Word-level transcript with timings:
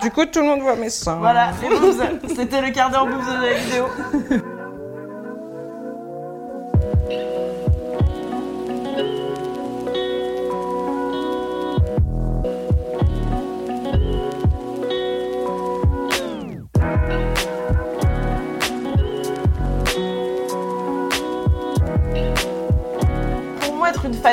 Du 0.00 0.10
coup, 0.10 0.24
tout 0.26 0.40
le 0.40 0.46
monde 0.46 0.60
voit 0.60 0.76
mes 0.76 0.90
seins. 0.90 1.16
Voilà, 1.16 1.50
les 1.62 1.68
boobs. 1.68 2.02
C'était 2.36 2.60
le 2.60 2.70
quart 2.70 2.90
d'heure 2.90 3.06
boobs 3.06 3.24
de 3.24 3.46
la 3.46 3.54
vidéo. 3.54 3.86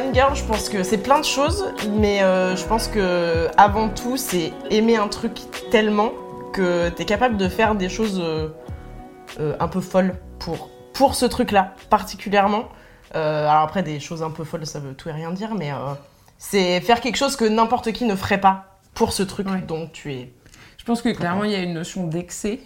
Fangirl, 0.01 0.35
je 0.35 0.43
pense 0.43 0.67
que 0.69 0.83
c'est 0.83 0.97
plein 0.97 1.19
de 1.19 1.25
choses, 1.25 1.65
mais 1.89 2.21
euh, 2.21 2.55
je 2.55 2.65
pense 2.65 2.87
que 2.87 3.47
avant 3.57 3.89
tout, 3.89 4.17
c'est 4.17 4.51
aimer 4.69 4.97
un 4.97 5.07
truc 5.07 5.33
tellement 5.71 6.11
que 6.53 6.89
t'es 6.89 7.05
capable 7.05 7.37
de 7.37 7.47
faire 7.47 7.75
des 7.75 7.87
choses 7.87 8.19
euh, 8.21 8.49
euh, 9.39 9.55
un 9.59 9.67
peu 9.67 9.79
folles 9.81 10.15
pour, 10.39 10.69
pour 10.93 11.15
ce 11.15 11.25
truc-là, 11.25 11.73
particulièrement. 11.89 12.65
Alors 13.13 13.61
après, 13.61 13.81
des 13.81 14.01
choses 14.01 14.23
un 14.23 14.29
peu 14.29 14.43
folles, 14.43 14.65
ça 14.65 14.79
veut 14.79 14.93
tout 14.93 15.07
et 15.07 15.13
rien 15.13 15.31
dire, 15.31 15.55
mais 15.55 15.71
c'est 16.37 16.81
faire 16.81 16.99
quelque 16.99 17.15
chose 17.15 17.37
que 17.37 17.45
n'importe 17.45 17.93
qui 17.93 18.03
ne 18.03 18.13
ferait 18.13 18.41
pas 18.41 18.77
pour 18.93 19.13
ce 19.13 19.23
truc 19.23 19.47
Ouais. 19.47 19.61
dont 19.65 19.87
tu 19.93 20.11
es. 20.11 20.33
Je 20.77 20.83
pense 20.83 21.01
que 21.01 21.07
clairement, 21.09 21.45
il 21.45 21.51
y 21.51 21.55
a 21.55 21.59
une 21.59 21.73
notion 21.73 22.07
d'excès. 22.07 22.59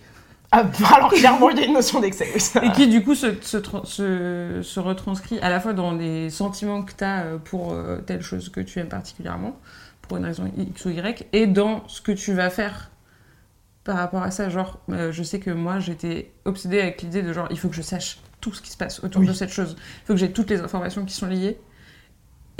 Ah, 0.51 0.65
alors 0.95 1.09
clairement, 1.11 1.49
il 1.51 1.57
y 1.59 1.61
a 1.61 1.65
une 1.65 1.73
notion 1.73 1.99
d'excès. 1.99 2.27
oui, 2.33 2.39
ça. 2.39 2.63
Et 2.65 2.71
qui 2.71 2.87
du 2.87 3.03
coup 3.03 3.13
se, 3.15 3.39
se, 3.41 3.57
tra- 3.57 3.85
se- 3.85 4.61
se 4.63 4.79
retranscrit 4.79 5.39
à 5.39 5.49
la 5.49 5.59
fois 5.59 5.73
dans 5.73 5.91
les 5.91 6.29
sentiments 6.29 6.81
que 6.83 6.93
tu 6.97 7.03
as 7.03 7.23
pour 7.45 7.73
euh, 7.73 7.97
telle 7.99 8.21
chose 8.21 8.49
que 8.49 8.59
tu 8.61 8.79
aimes 8.79 8.89
particulièrement, 8.89 9.57
pour 10.01 10.17
une 10.17 10.25
raison 10.25 10.51
X 10.57 10.85
ou 10.85 10.89
Y, 10.89 11.27
et 11.33 11.45
dans 11.47 11.87
ce 11.87 12.01
que 12.01 12.11
tu 12.11 12.33
vas 12.33 12.49
faire 12.49 12.89
par 13.83 13.97
rapport 13.97 14.23
à 14.23 14.31
ça. 14.31 14.49
Genre, 14.49 14.79
euh, 14.89 15.11
je 15.11 15.21
sais 15.23 15.39
que 15.39 15.51
moi 15.51 15.79
j'étais 15.79 16.31
obsédée 16.45 16.81
avec 16.81 17.01
l'idée 17.03 17.21
de 17.21 17.31
genre, 17.31 17.47
il 17.51 17.59
faut 17.59 17.69
que 17.69 17.75
je 17.75 17.81
sache 17.83 18.19
tout 18.41 18.53
ce 18.53 18.61
qui 18.61 18.71
se 18.71 18.77
passe 18.77 19.03
autour 19.03 19.21
Oui. 19.21 19.27
de 19.27 19.33
cette 19.33 19.51
chose, 19.51 19.75
il 19.79 20.05
faut 20.07 20.13
que 20.13 20.19
j'ai 20.19 20.31
toutes 20.31 20.49
les 20.49 20.61
informations 20.61 21.05
qui 21.05 21.13
sont 21.13 21.27
liées. 21.27 21.59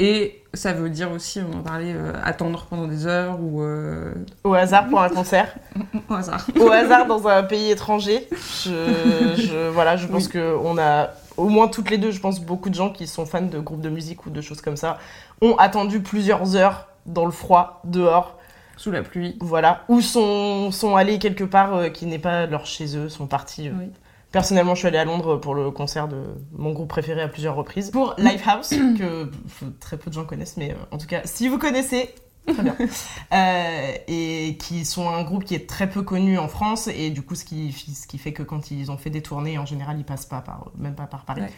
Et 0.01 0.41
ça 0.53 0.71
veut 0.71 0.89
dire 0.89 1.11
aussi, 1.11 1.41
on 1.41 1.57
en 1.59 1.61
parlait, 1.61 1.93
euh, 1.93 2.13
attendre 2.23 2.65
pendant 2.69 2.87
des 2.87 3.05
heures 3.05 3.37
ou 3.41 3.61
euh, 3.61 4.13
Au 4.45 4.53
hasard 4.53 4.87
pour 4.87 5.01
un 5.01 5.09
concert. 5.09 5.53
au 6.09 6.13
hasard. 6.13 6.47
au 6.59 6.69
hasard 6.69 7.05
dans 7.05 7.27
un 7.27 7.43
pays 7.43 7.69
étranger. 7.69 8.27
Je, 8.31 9.35
je- 9.35 9.69
voilà, 9.69 9.97
je 9.97 10.07
pense 10.07 10.29
que 10.29 10.55
on 10.63 10.77
a 10.77 11.09
au 11.35 11.49
moins 11.49 11.67
toutes 11.67 11.89
les 11.89 11.97
deux, 11.97 12.11
je 12.11 12.19
pense 12.21 12.39
beaucoup 12.39 12.69
de 12.69 12.75
gens 12.75 12.89
qui 12.91 13.07
sont 13.07 13.25
fans 13.25 13.41
de 13.41 13.59
groupes 13.59 13.81
de 13.81 13.89
musique 13.89 14.25
ou 14.25 14.29
de 14.29 14.39
choses 14.41 14.61
comme 14.61 14.77
ça 14.77 14.97
ont 15.41 15.55
attendu 15.57 16.01
plusieurs 16.01 16.55
heures 16.55 16.87
dans 17.05 17.25
le 17.25 17.31
froid 17.31 17.81
dehors, 17.85 18.37
Sous 18.77 18.91
la 18.91 19.03
pluie. 19.03 19.37
voilà, 19.41 19.83
ou 19.89 19.99
sont 20.01 20.71
sont 20.71 20.95
allés 20.95 21.19
quelque 21.19 21.43
part 21.45 21.75
euh, 21.75 21.89
qui 21.89 22.05
n'est 22.05 22.19
pas 22.19 22.45
leur 22.45 22.65
chez 22.65 22.95
eux, 22.97 23.09
sont 23.09 23.27
partis. 23.27 23.69
Oui. 23.69 23.89
Personnellement, 24.31 24.75
je 24.75 24.79
suis 24.79 24.87
allée 24.87 24.99
à 24.99 25.05
Londres 25.05 25.37
pour 25.37 25.55
le 25.55 25.71
concert 25.71 26.07
de 26.07 26.23
mon 26.51 26.71
groupe 26.71 26.89
préféré 26.89 27.21
à 27.21 27.27
plusieurs 27.27 27.55
reprises. 27.55 27.89
Pour 27.89 28.13
Lifehouse, 28.17 28.69
que 28.69 29.31
très 29.79 29.97
peu 29.97 30.09
de 30.09 30.15
gens 30.15 30.25
connaissent, 30.25 30.57
mais 30.57 30.71
euh, 30.71 30.75
en 30.91 30.97
tout 30.97 31.07
cas, 31.07 31.21
si 31.25 31.47
vous 31.47 31.57
connaissez, 31.57 32.13
très 32.47 32.63
bien. 32.63 32.75
Euh, 33.31 33.91
et 34.07 34.57
qui 34.59 34.85
sont 34.85 35.07
un 35.07 35.23
groupe 35.23 35.43
qui 35.43 35.53
est 35.53 35.69
très 35.69 35.87
peu 35.87 36.01
connu 36.01 36.39
en 36.39 36.47
France, 36.47 36.87
et 36.87 37.11
du 37.11 37.21
coup, 37.21 37.35
ce 37.35 37.45
qui, 37.45 37.71
ce 37.71 38.07
qui 38.07 38.17
fait 38.17 38.33
que 38.33 38.41
quand 38.41 38.71
ils 38.71 38.89
ont 38.91 38.97
fait 38.97 39.11
des 39.11 39.21
tournées, 39.21 39.59
en 39.59 39.67
général, 39.67 39.99
ils 39.99 40.03
passent 40.03 40.25
pas 40.25 40.41
par, 40.41 40.71
même 40.75 40.95
pas 40.95 41.05
par 41.05 41.25
Paris. 41.25 41.41
Ouais. 41.41 41.51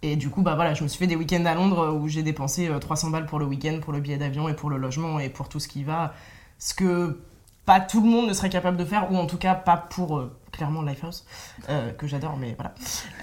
Et 0.00 0.16
du 0.16 0.30
coup, 0.30 0.42
bah 0.42 0.54
voilà, 0.54 0.74
je 0.74 0.82
me 0.84 0.88
suis 0.88 0.98
fait 0.98 1.06
des 1.06 1.16
week-ends 1.16 1.44
à 1.44 1.54
Londres 1.54 1.92
où 1.94 2.08
j'ai 2.08 2.22
dépensé 2.22 2.68
euh, 2.68 2.78
300 2.78 3.10
balles 3.10 3.26
pour 3.26 3.38
le 3.38 3.46
week-end, 3.46 3.78
pour 3.82 3.92
le 3.92 4.00
billet 4.00 4.16
d'avion 4.16 4.48
et 4.48 4.54
pour 4.54 4.70
le 4.70 4.78
logement 4.78 5.18
et 5.18 5.28
pour 5.28 5.48
tout 5.48 5.60
ce 5.60 5.68
qui 5.68 5.84
va. 5.84 6.14
Ce 6.58 6.72
que 6.72 7.18
pas 7.68 7.80
tout 7.80 8.00
le 8.00 8.08
monde 8.08 8.26
ne 8.26 8.32
serait 8.32 8.48
capable 8.48 8.78
de 8.78 8.84
faire, 8.86 9.12
ou 9.12 9.16
en 9.18 9.26
tout 9.26 9.36
cas 9.36 9.54
pas 9.54 9.76
pour 9.76 10.16
euh, 10.16 10.34
clairement 10.52 10.80
Lifehouse, 10.80 11.26
euh, 11.68 11.92
que 11.92 12.06
j'adore, 12.06 12.38
mais 12.40 12.56
voilà. 12.56 12.72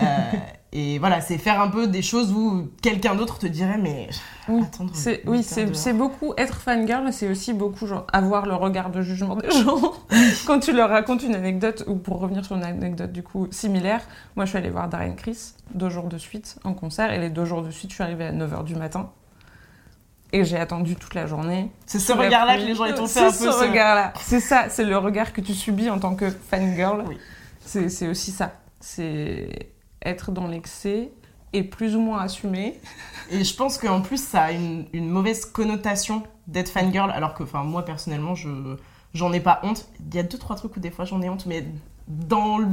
Euh, 0.04 0.38
et 0.72 1.00
voilà, 1.00 1.20
c'est 1.20 1.40
faire 1.40 1.60
un 1.60 1.70
peu 1.70 1.88
des 1.88 2.04
choses 2.04 2.32
où 2.32 2.70
quelqu'un 2.84 3.16
d'autre 3.16 3.40
te 3.40 3.48
dirait, 3.48 3.80
mais 3.80 4.08
Oui, 4.48 4.62
attendre. 4.62 4.94
Oui, 5.26 5.42
c'est 5.42 5.94
beaucoup 5.94 6.36
être 6.38 6.62
fangirl, 6.62 7.12
c'est 7.12 7.28
aussi 7.28 7.54
beaucoup 7.54 7.88
genre 7.88 8.06
avoir 8.14 8.46
le 8.46 8.54
regard 8.54 8.92
de 8.92 9.02
jugement 9.02 9.36
des 9.36 9.50
gens. 9.50 9.94
Quand 10.46 10.60
tu 10.60 10.74
leur 10.74 10.92
racontes 10.92 11.24
une 11.24 11.34
anecdote, 11.34 11.84
ou 11.88 11.96
pour 11.96 12.20
revenir 12.20 12.46
sur 12.46 12.56
une 12.56 12.64
anecdote 12.64 13.12
du 13.12 13.24
coup 13.24 13.48
similaire, 13.50 14.02
moi 14.36 14.46
je 14.46 14.52
suis 14.52 14.60
allée 14.60 14.70
voir 14.70 14.90
Darren 14.90 15.16
Chris 15.16 15.56
deux 15.74 15.90
jours 15.90 16.08
de 16.08 16.20
suite 16.20 16.60
en 16.64 16.76
concert, 16.76 17.12
et 17.12 17.18
les 17.18 17.32
deux 17.32 17.46
jours 17.46 17.64
de 17.64 17.72
suite 17.72 17.90
je 17.90 17.96
suis 17.96 18.04
arrivée 18.04 18.26
à 18.26 18.32
9h 18.32 18.64
du 18.64 18.76
matin. 18.76 19.10
Et 20.36 20.44
j'ai 20.44 20.58
attendu 20.58 20.98
toute 20.98 21.14
la 21.14 21.28
journée. 21.28 21.72
C'est 21.86 22.00
ce 22.00 22.12
regard-là 22.12 22.58
que 22.58 22.64
les 22.64 22.76
gens 22.76 22.84
ils 22.84 22.94
t'ont 22.94 23.08
fait 23.08 23.32
C'est 23.32 23.46
un 23.46 23.52
peu. 23.52 23.52
ce 23.54 23.70
regard-là. 23.70 24.12
C'est 24.20 24.42
ça, 24.42 24.66
c'est 24.68 24.84
le 24.84 24.98
regard 24.98 25.32
que 25.32 25.40
tu 25.40 25.54
subis 25.54 25.90
en 25.90 25.98
tant 25.98 26.14
que 26.16 26.30
fangirl. 26.30 27.06
Oui. 27.08 27.18
C'est, 27.62 27.88
c'est 27.88 28.08
aussi 28.10 28.32
ça. 28.32 28.52
C'est 28.82 29.72
être 30.04 30.32
dans 30.32 30.48
l'excès 30.48 31.12
et 31.54 31.64
plus 31.64 31.96
ou 31.96 32.02
moins 32.02 32.20
assumer. 32.20 32.80
Et 33.32 33.46
je 33.46 33.56
pense 33.56 33.78
qu'en 33.78 34.02
plus, 34.02 34.22
ça 34.22 34.42
a 34.44 34.52
une, 34.52 34.86
une 34.92 35.08
mauvaise 35.10 35.46
connotation 35.46 36.24
d'être 36.48 36.68
fangirl, 36.70 37.10
alors 37.12 37.34
que, 37.34 37.44
enfin, 37.44 37.64
moi 37.64 37.86
personnellement, 37.86 38.36
je 38.36 38.50
j'en 39.14 39.32
ai 39.32 39.40
pas 39.40 39.62
honte. 39.64 39.88
Il 40.10 40.16
y 40.16 40.20
a 40.20 40.24
deux, 40.24 40.38
trois 40.38 40.58
trucs 40.58 40.76
où 40.76 40.82
des 40.82 40.92
fois 40.92 41.06
j'en 41.06 41.22
ai 41.22 41.30
honte, 41.30 41.46
mais 41.46 41.66
dans 42.10 42.60
l- 42.60 42.68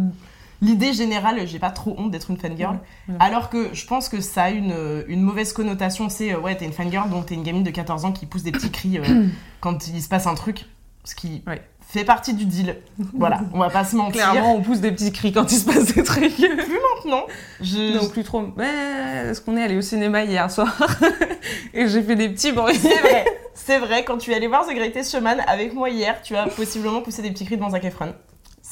l'idée 0.63 0.95
générale, 0.95 1.47
j'ai 1.47 1.59
pas 1.59 1.71
trop 1.71 1.95
honte 1.99 2.11
d'être 2.11 2.31
une 2.31 2.39
fangirl. 2.39 2.79
Ouais. 3.09 3.15
Alors 3.21 3.51
que 3.51 3.75
je 3.75 3.85
pense 3.87 4.09
que 4.09 4.21
ça 4.23 4.45
a 4.45 4.51
une, 4.51 5.05
une 5.09 5.21
mauvaise 5.21 5.53
connotation. 5.53 6.09
C'est, 6.09 6.33
euh, 6.33 6.39
ouais, 6.41 6.57
t'es 6.57 6.65
une 6.65 6.73
fangirl, 6.73 7.11
donc 7.11 7.27
t'es 7.27 7.35
une 7.35 7.43
gamine 7.43 7.65
de 7.65 7.71
14 7.71 8.07
ans 8.07 8.13
qui 8.13 8.25
pousse 8.25 8.43
des 8.45 8.53
petits 8.53 8.71
cris 8.71 8.99
euh, 8.99 9.27
quand 9.61 9.89
il 9.89 10.01
se 10.01 10.09
passe 10.09 10.27
un 10.27 10.35
truc. 10.35 10.65
Ce 11.05 11.17
qui 11.17 11.43
Ouais. 11.49 11.61
fait 11.81 12.05
partie 12.05 12.33
du 12.33 12.45
deal. 12.47 12.77
Voilà, 13.13 13.41
on 13.53 13.59
va 13.59 13.71
pas 13.71 13.85
se 13.85 13.97
mentir. 13.97 14.31
Clairement, 14.31 14.55
on 14.55 14.63
pousse 14.63 14.79
des 14.79 14.93
petits 14.93 15.11
cris 15.11 15.33
quand 15.33 15.51
il 15.51 15.59
se 15.59 15.65
passe 15.65 15.93
des 15.95 16.05
trucs. 16.05 16.39
Maintenant, 16.39 17.25
je, 17.61 17.97
Non, 17.99 18.09
plus 18.09 18.23
trop. 18.23 18.43
Ouais, 18.57 18.67
Est-ce 19.29 19.41
qu'on 19.41 19.57
est 19.57 19.63
allé 19.65 19.77
au 19.77 19.81
cinéma 19.81 20.23
hier 20.23 20.49
soir 20.49 20.73
Et 21.75 21.89
j'ai 21.89 22.03
fait 22.05 22.15
des 22.15 22.29
petits 22.29 22.53
bruits. 22.53 22.77
C'est 22.77 23.01
vrai, 23.01 23.25
c'est 23.55 23.79
vrai, 23.81 24.05
quand 24.05 24.17
tu 24.19 24.31
es 24.31 24.35
allé 24.37 24.47
voir 24.47 24.65
The 24.65 24.75
Greatest 24.75 25.11
Showman 25.11 25.39
avec 25.49 25.75
moi 25.75 25.91
hier, 25.91 26.23
tu 26.23 26.37
as 26.37 26.47
possiblement 26.47 27.01
poussé 27.03 27.21
des 27.21 27.33
petits 27.33 27.47
cris 27.47 27.57
devant 27.57 27.71
Zac 27.71 27.85
Efron. 27.85 28.15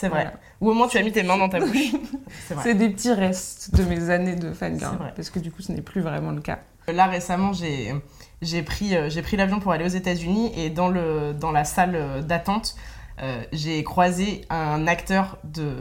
C'est 0.00 0.09
vrai. 0.09 0.22
Voilà. 0.22 0.33
Ou 0.61 0.71
au 0.71 0.75
moins 0.75 0.88
tu 0.88 0.97
as 0.99 1.03
mis 1.03 1.12
tes 1.12 1.22
mains 1.22 1.37
dans 1.38 1.49
ta 1.49 1.61
bouche. 1.61 1.93
C'est 2.62 2.75
des 2.75 2.88
petits 2.91 3.12
restes 3.12 3.75
de 3.75 3.83
mes 3.84 4.09
années 4.11 4.34
de 4.37 4.53
C'est 4.55 4.71
fangirl. 4.71 4.97
vrai. 4.97 5.12
Parce 5.15 5.31
que 5.31 5.38
du 5.38 5.50
coup, 5.50 5.62
ce 5.62 5.72
n'est 5.72 5.83
plus 5.83 6.00
vraiment 6.00 6.31
le 6.31 6.41
cas. 6.41 6.59
Là 6.88 7.06
récemment, 7.06 7.53
j'ai 7.53 7.94
j'ai 8.43 8.62
pris, 8.62 8.97
euh, 8.97 9.11
j'ai 9.11 9.21
pris 9.22 9.37
l'avion 9.37 9.61
pour 9.61 9.72
aller 9.72 9.84
aux 9.84 9.88
États-Unis 9.88 10.50
et 10.56 10.71
dans, 10.71 10.88
le, 10.88 11.34
dans 11.34 11.53
la 11.53 11.65
salle 11.65 11.94
euh, 11.94 12.22
d'attente, 12.22 12.75
euh, 13.22 13.43
j'ai 13.53 13.84
croisé 13.84 14.47
un 14.49 14.87
acteur 14.87 15.37
de, 15.44 15.75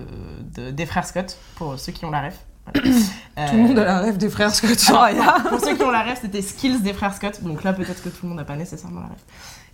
de- 0.56 0.72
des 0.72 0.86
frères 0.86 1.06
Scott, 1.06 1.38
pour 1.56 1.80
ceux 1.80 1.94
qui 1.94 2.04
ont 2.04 2.12
la 2.12 2.24
ref. 2.24 2.36
Voilà. 2.76 2.90
Tout 3.50 3.56
le 3.56 3.64
monde 3.64 3.80
a 3.80 3.86
la 3.86 4.00
rêve 4.00 4.18
des 4.18 4.30
frères 4.30 4.54
Scott 4.54 4.72
Alors, 4.72 4.80
Soraya. 4.82 5.38
non, 5.46 5.50
pour 5.52 5.60
ceux 5.62 5.76
qui 5.78 5.84
ont 5.84 5.90
la 5.92 6.04
ref, 6.04 6.20
c'était 6.22 6.42
Skills 6.42 6.82
des 6.82 6.92
frères 6.94 7.14
Scott. 7.14 7.42
Donc 7.42 7.64
là, 7.64 7.72
peut-être 7.72 8.04
que 8.04 8.10
tout 8.10 8.20
le 8.24 8.28
monde 8.30 8.38
n'a 8.40 8.44
pas 8.46 8.58
nécessairement 8.58 9.00
la 9.00 9.08
ref. 9.08 9.24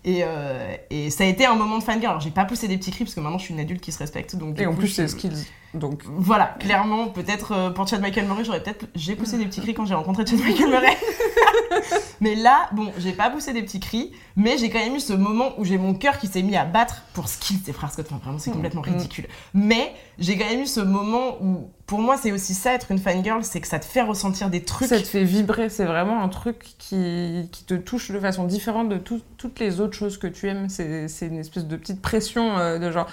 Et, 0.06 0.20
euh, 0.24 0.76
et 0.92 1.10
ça 1.10 1.24
a 1.24 1.28
été 1.28 1.46
un 1.46 1.56
moment 1.56 1.80
de 1.80 1.84
fangirl. 1.84 2.06
Alors, 2.06 2.22
j'ai 2.22 2.30
pas 2.30 2.46
poussé 2.46 2.68
des 2.68 2.78
petits 2.78 2.92
cris 2.92 3.04
parce 3.06 3.16
que 3.16 3.20
maintenant 3.20 3.40
je 3.40 3.46
suis 3.46 3.54
une 3.56 3.60
adulte 3.60 3.82
qui 3.82 3.92
se 3.92 3.98
respecte. 3.98 4.36
Donc, 4.36 4.60
Et 4.60 4.68
en 4.68 4.72
coup, 4.72 4.78
plus, 4.78 4.90
c'est 4.90 5.08
skills. 5.08 5.48
Donc, 5.74 6.04
Voilà, 6.06 6.56
clairement, 6.60 7.08
peut-être 7.08 7.52
euh, 7.52 7.70
pour 7.72 7.88
Chad 7.88 8.02
Michael 8.02 8.26
Murray, 8.26 8.46
j'aurais 8.46 8.62
peut-être. 8.62 8.86
J'ai 8.94 9.16
poussé 9.16 9.38
des 9.38 9.46
petits 9.46 9.62
cris 9.62 9.74
quand 9.74 9.86
j'ai 9.86 9.96
rencontré 9.96 10.24
Chad 10.26 10.40
Michael 10.40 10.70
Murray. 10.70 10.96
mais 12.22 12.36
là, 12.36 12.70
bon, 12.74 12.92
j'ai 12.98 13.12
pas 13.12 13.30
poussé 13.30 13.54
des 13.54 13.62
petits 13.64 13.80
cris, 13.80 14.12
mais 14.36 14.58
j'ai 14.58 14.70
quand 14.70 14.80
même 14.80 14.96
eu 14.96 15.00
ce 15.00 15.14
moment 15.14 15.54
où 15.58 15.66
j'ai 15.66 15.78
mon 15.78 15.94
cœur 15.94 16.18
qui 16.20 16.28
s'est 16.28 16.42
mis 16.42 16.56
à 16.56 16.66
battre 16.66 17.04
pour 17.14 17.28
Skills 17.30 17.60
des 17.66 17.74
frères 17.74 17.92
Scott. 17.92 18.06
Enfin, 18.10 18.20
vraiment, 18.24 18.40
c'est 18.40 18.52
complètement 18.52 18.82
Mm. 18.82 18.92
ridicule. 18.96 19.28
Mais 19.54 19.94
j'ai 20.20 20.38
quand 20.38 20.46
même 20.50 20.62
eu 20.62 20.66
ce 20.68 20.80
moment 20.80 21.38
où, 21.42 21.70
pour 21.86 22.00
moi, 22.00 22.18
c'est 22.18 22.32
aussi 22.32 22.54
ça, 22.54 22.74
être 22.74 22.92
une 22.92 23.00
fangirl, 23.00 23.44
c'est 23.44 23.62
que 23.62 23.68
ça 23.68 23.80
te 23.80 23.86
fait 23.86 24.02
ressentir 24.02 24.50
des 24.50 24.64
trucs. 24.64 24.88
ça 24.90 25.00
te 25.00 25.08
fait 25.08 25.24
vibrer. 25.24 25.70
C'est 25.70 25.86
vraiment 25.86 26.22
un 26.24 26.30
truc 26.30 26.76
qui, 26.78 27.50
qui 27.52 27.64
te 27.66 27.74
touche 27.76 28.12
de 28.12 28.20
façon 28.20 28.46
différente 28.46 28.90
de 28.90 28.98
tout- 28.98 29.22
toutes 29.38 29.60
les 29.60 29.80
autres 29.80 29.96
choses 29.98 30.18
que 30.18 30.28
tu 30.28 30.48
aimes. 30.50 30.70
C'est 30.70 31.08
c'est 31.08 31.28
une 31.28 31.38
espèce 31.38 31.66
de 31.66 31.76
petite 31.76 32.02
pression 32.02 32.58
euh, 32.58 32.80
de 32.80 32.92
genre. 32.92 33.08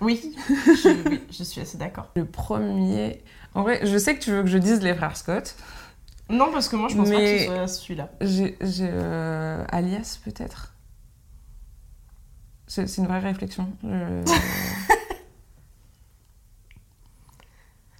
Oui, 0.00 0.34
je, 0.48 1.08
oui, 1.08 1.20
je 1.30 1.44
suis 1.44 1.60
assez 1.60 1.78
d'accord. 1.78 2.06
Le 2.16 2.24
premier. 2.24 3.22
En 3.54 3.62
vrai, 3.62 3.80
je 3.84 3.96
sais 3.96 4.16
que 4.16 4.20
tu 4.22 4.30
veux 4.32 4.42
que 4.42 4.48
je 4.48 4.58
dise 4.58 4.82
les 4.82 4.94
frères 4.94 5.16
Scott. 5.16 5.54
Non, 6.30 6.50
parce 6.52 6.68
que 6.68 6.76
moi, 6.76 6.88
je 6.88 6.96
pense 6.96 7.10
pas 7.10 7.16
que 7.16 7.38
ce 7.38 7.44
soit 7.44 7.68
celui-là. 7.68 8.08
J'ai. 8.20 8.56
euh, 8.80 9.64
Alias, 9.70 10.18
peut-être? 10.24 10.72
C'est 12.66 12.96
une 12.96 13.06
vraie 13.06 13.18
réflexion. 13.20 13.68
Je- 13.82 14.24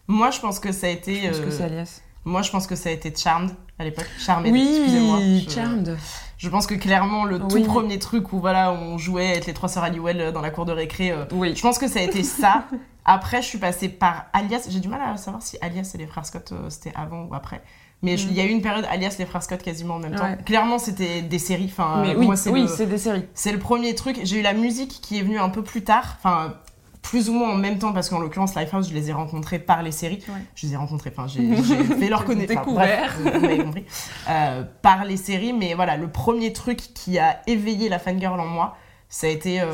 Moi, 0.06 0.30
je 0.30 0.40
pense 0.40 0.58
que 0.60 0.72
ça 0.72 0.86
a 0.86 0.90
été. 0.90 1.22
Je 1.22 1.28
pense 1.28 1.38
que 1.40 1.44
euh, 1.46 1.50
c'est 1.50 1.62
Alias. 1.64 2.00
Moi, 2.24 2.42
je 2.42 2.50
pense 2.50 2.66
que 2.66 2.76
ça 2.76 2.88
a 2.88 2.92
été 2.92 3.14
Charmed 3.14 3.50
à 3.78 3.84
l'époque. 3.84 4.08
Charmed, 4.18 4.46
excusez-moi. 4.54 5.18
Oui, 5.18 5.44
Je- 5.48 5.54
Charmed. 5.54 5.96
Je 6.38 6.48
pense 6.48 6.66
que 6.66 6.74
clairement, 6.74 7.24
le 7.24 7.38
tout 7.38 7.54
Oui. 7.54 7.64
premier 7.64 7.98
truc 7.98 8.32
où 8.32 8.40
voilà, 8.40 8.72
on 8.72 8.98
jouait 8.98 9.30
avec 9.30 9.46
les 9.46 9.54
trois 9.54 9.68
sœurs 9.68 9.84
Halliwell 9.84 10.20
euh, 10.20 10.32
dans 10.32 10.40
la 10.42 10.50
cour 10.50 10.64
de 10.66 10.72
récré, 10.72 11.10
euh, 11.10 11.24
Oui. 11.32 11.54
je 11.56 11.62
pense 11.62 11.78
que 11.78 11.88
ça 11.88 12.00
a 12.00 12.02
été 12.02 12.22
ça. 12.22 12.66
Après, 13.06 13.40
je 13.42 13.46
suis 13.48 13.58
passée 13.58 13.88
par 13.88 14.26
Alias. 14.32 14.66
J'ai 14.68 14.80
du 14.80 14.88
mal 14.88 15.00
à 15.02 15.16
savoir 15.16 15.42
si 15.42 15.56
Alias 15.60 15.90
et 15.94 15.98
les 15.98 16.06
frères 16.06 16.26
Scott, 16.26 16.52
euh, 16.52 16.68
c'était 16.70 16.92
avant 16.94 17.24
ou 17.24 17.34
après. 17.34 17.62
Mais 18.04 18.14
Mm. 18.16 18.26
il 18.30 18.32
y 18.34 18.40
a 18.40 18.44
eu 18.44 18.48
une 18.50 18.60
période 18.62 18.84
Alias 18.90 19.16
les 19.18 19.26
frères 19.26 19.42
Scott 19.42 19.62
quasiment 19.62 19.94
en 19.94 19.98
même 19.98 20.14
temps. 20.14 20.24
Ouais. 20.24 20.38
Clairement, 20.44 20.78
c'était 20.78 21.22
des 21.22 21.38
séries. 21.38 21.70
Enfin, 21.72 22.02
Mais 22.02 22.10
euh, 22.14 22.18
oui, 22.18 22.26
moi, 22.26 22.36
c'est 22.36 22.50
oui, 22.50 22.62
le- 22.62 22.68
c'est 22.68 22.86
des 22.86 22.98
séries. 22.98 23.24
c'est 23.34 23.52
le 23.52 23.58
premier 23.58 23.94
truc. 23.94 24.20
J'ai 24.22 24.38
eu 24.40 24.42
la 24.42 24.52
musique 24.52 25.00
qui 25.02 25.18
est 25.18 25.22
venue 25.22 25.38
un 25.38 25.48
peu 25.48 25.62
plus 25.62 25.82
tard. 25.82 26.16
Enfin, 26.18 26.54
plus 27.02 27.28
ou 27.28 27.34
moins 27.34 27.50
en 27.52 27.56
même 27.56 27.78
temps, 27.78 27.92
parce 27.92 28.08
qu'en 28.08 28.18
l'occurrence, 28.18 28.54
Lifehouse, 28.54 28.88
je 28.88 28.94
les 28.94 29.10
ai 29.10 29.12
rencontrés 29.12 29.58
par 29.58 29.82
les 29.82 29.92
séries. 29.92 30.22
Ouais. 30.28 30.40
Je 30.54 30.66
les 30.66 30.72
ai 30.72 30.76
rencontrés, 30.76 31.12
enfin, 31.14 31.26
j'ai 31.28 31.40
fait 31.98 32.08
leur 32.08 32.24
connaissance. 32.24 32.56
Enfin, 32.56 32.64
Découvert. 32.64 33.14
bref, 33.22 33.34
vous 33.34 33.40
m'avez 33.40 33.58
compris. 33.64 33.84
Euh, 34.30 34.62
par 34.82 35.04
les 35.04 35.16
séries, 35.18 35.52
mais 35.52 35.74
voilà, 35.74 35.96
le 35.98 36.08
premier 36.08 36.52
truc 36.52 36.78
qui 36.94 37.18
a 37.18 37.40
éveillé 37.46 37.88
la 37.90 37.98
fangirl 37.98 38.40
en 38.40 38.46
moi, 38.46 38.76
ça 39.10 39.26
a 39.26 39.30
été, 39.30 39.60
euh, 39.60 39.70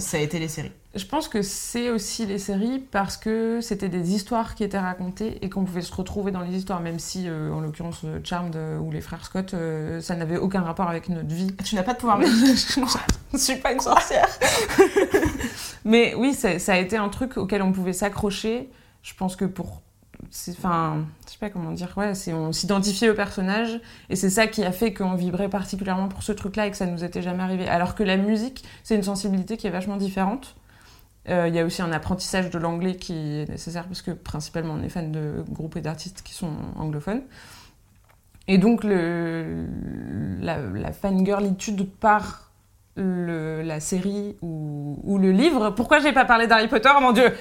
ça 0.00 0.16
a 0.16 0.20
été 0.20 0.38
les 0.40 0.48
séries. 0.48 0.72
Je 0.96 1.04
pense 1.06 1.26
que 1.26 1.42
c'est 1.42 1.90
aussi 1.90 2.24
les 2.24 2.38
séries 2.38 2.78
parce 2.78 3.16
que 3.16 3.60
c'était 3.60 3.88
des 3.88 4.14
histoires 4.14 4.54
qui 4.54 4.62
étaient 4.62 4.78
racontées 4.78 5.38
et 5.42 5.50
qu'on 5.50 5.64
pouvait 5.64 5.82
se 5.82 5.92
retrouver 5.92 6.30
dans 6.30 6.40
les 6.40 6.56
histoires, 6.56 6.80
même 6.80 7.00
si, 7.00 7.24
euh, 7.26 7.50
en 7.52 7.60
l'occurrence, 7.60 8.02
euh, 8.04 8.20
Charmed 8.22 8.54
euh, 8.54 8.78
ou 8.78 8.92
les 8.92 9.00
frères 9.00 9.24
Scott, 9.24 9.54
euh, 9.54 10.00
ça 10.00 10.14
n'avait 10.14 10.36
aucun 10.36 10.60
rapport 10.60 10.88
avec 10.88 11.08
notre 11.08 11.34
vie. 11.34 11.52
Tu 11.64 11.74
n'as 11.74 11.82
pas 11.82 11.94
de 11.94 11.98
pouvoir 11.98 12.18
magique. 12.18 12.58
je 12.74 12.80
ne 13.32 13.38
suis 13.38 13.56
pas 13.56 13.72
une 13.72 13.80
sorcière. 13.80 14.28
Mais 15.84 16.14
oui, 16.14 16.32
ça 16.32 16.72
a 16.72 16.78
été 16.78 16.96
un 16.96 17.08
truc 17.08 17.36
auquel 17.38 17.62
on 17.62 17.72
pouvait 17.72 17.92
s'accrocher. 17.92 18.70
Je 19.02 19.14
pense 19.14 19.34
que 19.34 19.44
pour. 19.44 19.82
Enfin, 20.50 21.04
je 21.26 21.32
sais 21.32 21.38
pas 21.38 21.50
comment 21.50 21.72
dire. 21.72 21.92
Ouais, 21.96 22.14
c'est 22.14 22.32
on 22.32 22.52
s'identifiait 22.52 23.10
au 23.10 23.14
personnage 23.14 23.80
et 24.08 24.16
c'est 24.16 24.30
ça 24.30 24.46
qui 24.46 24.64
a 24.64 24.72
fait 24.72 24.94
qu'on 24.94 25.14
vibrait 25.14 25.50
particulièrement 25.50 26.08
pour 26.08 26.22
ce 26.22 26.32
truc-là 26.32 26.68
et 26.68 26.70
que 26.70 26.76
ça 26.76 26.86
nous 26.86 27.02
était 27.02 27.20
jamais 27.20 27.42
arrivé. 27.42 27.68
Alors 27.68 27.96
que 27.96 28.04
la 28.04 28.16
musique, 28.16 28.64
c'est 28.84 28.94
une 28.94 29.02
sensibilité 29.02 29.56
qui 29.56 29.66
est 29.66 29.70
vachement 29.70 29.96
différente. 29.96 30.54
Euh, 31.28 31.48
Il 31.48 31.54
y 31.54 31.58
a 31.58 31.64
aussi 31.64 31.82
un 31.82 31.92
apprentissage 31.92 32.50
de 32.50 32.58
l'anglais 32.58 32.96
qui 32.96 33.40
est 33.40 33.48
nécessaire 33.48 33.86
parce 33.86 34.02
que 34.02 34.10
principalement 34.10 34.74
on 34.74 34.82
est 34.82 34.88
fan 34.88 35.10
de 35.10 35.44
groupes 35.48 35.76
et 35.76 35.80
d'artistes 35.80 36.22
qui 36.22 36.34
sont 36.34 36.52
anglophones. 36.76 37.22
Et 38.46 38.58
donc 38.58 38.84
le, 38.84 39.66
la, 40.40 40.58
la 40.58 40.92
fangirlitude 40.92 41.88
par 41.90 42.50
la 42.96 43.80
série 43.80 44.36
ou, 44.42 45.18
le 45.18 45.32
livre. 45.32 45.70
Pourquoi 45.70 45.98
j'ai 45.98 46.12
pas 46.12 46.24
parlé 46.24 46.46
d'Harry 46.46 46.68
Potter, 46.68 46.90
mon 47.00 47.12
dieu? 47.12 47.32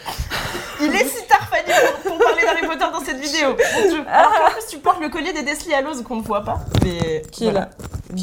Il 0.81 0.95
est 0.95 1.27
tard, 1.27 1.32
Fanny, 1.45 1.71
pour, 2.03 2.11
pour 2.11 2.17
parler 2.25 2.41
d'Harry 2.43 2.67
Potter 2.67 2.91
dans 2.91 2.99
cette 2.99 3.19
vidéo. 3.19 3.55
Dieu. 3.89 4.03
Alors 4.07 4.31
qu'en 4.31 4.51
plus, 4.51 4.67
tu 4.69 4.77
portes 4.79 5.01
le 5.01 5.09
collier 5.09 5.33
des 5.33 5.43
Deathly 5.43 5.73
Hallows 5.73 6.03
qu'on 6.03 6.17
ne 6.17 6.21
voit 6.21 6.43
pas. 6.43 6.59
Mais 6.83 7.21
Qui 7.31 7.47
est 7.47 7.51
là 7.51 7.69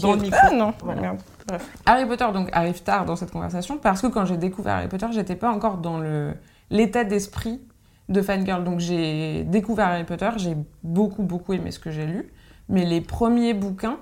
Dans 0.03 0.13
le 0.15 0.21
micro. 0.21 0.39
Ah 0.43 0.51
non, 0.51 0.73
Voilà. 0.83 1.01
merde. 1.01 1.19
Bref. 1.47 1.67
Harry 1.87 2.07
Potter 2.07 2.27
donc 2.33 2.49
arrive 2.53 2.83
tard 2.83 3.05
dans 3.07 3.17
cette 3.17 3.31
conversation 3.33 3.77
parce 3.79 4.01
que 4.03 4.07
quand 4.07 4.25
j'ai 4.25 4.37
découvert 4.37 4.75
Harry 4.77 4.89
Potter, 4.89 5.07
j'étais 5.13 5.35
pas 5.37 5.51
encore 5.51 5.79
dans 5.79 5.99
le 5.99 6.35
l'état 6.71 7.03
d'esprit 7.03 7.61
de 8.09 8.23
fangirl. 8.23 8.63
Donc 8.63 8.79
j'ai 8.79 9.43
découvert 9.45 9.89
Harry 9.89 10.05
Potter, 10.05 10.31
j'ai 10.37 10.57
beaucoup 10.85 11.23
beaucoup 11.23 11.53
aimé 11.53 11.71
ce 11.73 11.79
que 11.81 11.91
j'ai 11.91 12.07
lu, 12.07 12.31
mais 12.69 12.85
les 12.85 13.01
premiers 13.01 13.55
bouquins, 13.55 13.99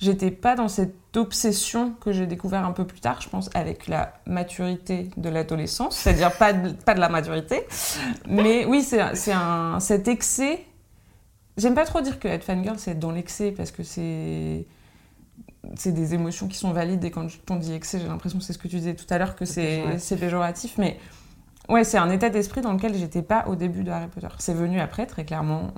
j'étais 0.00 0.30
pas 0.30 0.54
dans 0.54 0.68
cette 0.68 1.16
obsession 1.16 1.92
que 2.00 2.12
j'ai 2.12 2.26
découvert 2.26 2.64
un 2.64 2.72
peu 2.72 2.86
plus 2.86 3.00
tard, 3.00 3.20
je 3.20 3.28
pense, 3.28 3.50
avec 3.54 3.86
la 3.86 4.14
maturité 4.26 5.10
de 5.16 5.28
l'adolescence, 5.28 5.96
c'est-à-dire 5.96 6.32
pas 6.32 6.52
de, 6.52 6.72
pas 6.72 6.94
de 6.94 7.00
la 7.00 7.08
maturité, 7.08 7.66
mais 8.26 8.64
oui, 8.64 8.82
c'est 8.82 9.32
un 9.32 9.80
cet 9.80 10.08
excès. 10.08 10.64
J'aime 11.56 11.74
pas 11.74 11.84
trop 11.84 12.00
dire 12.00 12.18
que 12.18 12.28
être 12.28 12.44
fangirl, 12.44 12.78
c'est 12.78 12.92
être 12.92 12.98
dans 12.98 13.10
l'excès 13.10 13.52
parce 13.52 13.70
que 13.70 13.82
c'est 13.82 14.66
c'est 15.76 15.92
des 15.92 16.14
émotions 16.14 16.48
qui 16.48 16.56
sont 16.56 16.72
valides 16.72 17.04
et 17.04 17.10
quand 17.10 17.26
on 17.50 17.56
dit 17.56 17.74
excès, 17.74 18.00
j'ai 18.00 18.06
l'impression 18.06 18.38
que 18.38 18.44
c'est 18.44 18.54
ce 18.54 18.58
que 18.58 18.68
tu 18.68 18.76
disais 18.76 18.94
tout 18.94 19.04
à 19.10 19.18
l'heure 19.18 19.36
que 19.36 19.44
c'est 19.44 20.16
péjoratif, 20.18 20.78
mais 20.78 20.98
ouais, 21.68 21.84
c'est 21.84 21.98
un 21.98 22.10
état 22.10 22.30
d'esprit 22.30 22.62
dans 22.62 22.72
lequel 22.72 22.94
j'étais 22.94 23.22
pas 23.22 23.46
au 23.46 23.56
début 23.56 23.84
de 23.84 23.90
Harry 23.90 24.08
Potter. 24.08 24.28
C'est 24.38 24.54
venu 24.54 24.80
après, 24.80 25.04
très 25.04 25.24
clairement, 25.24 25.74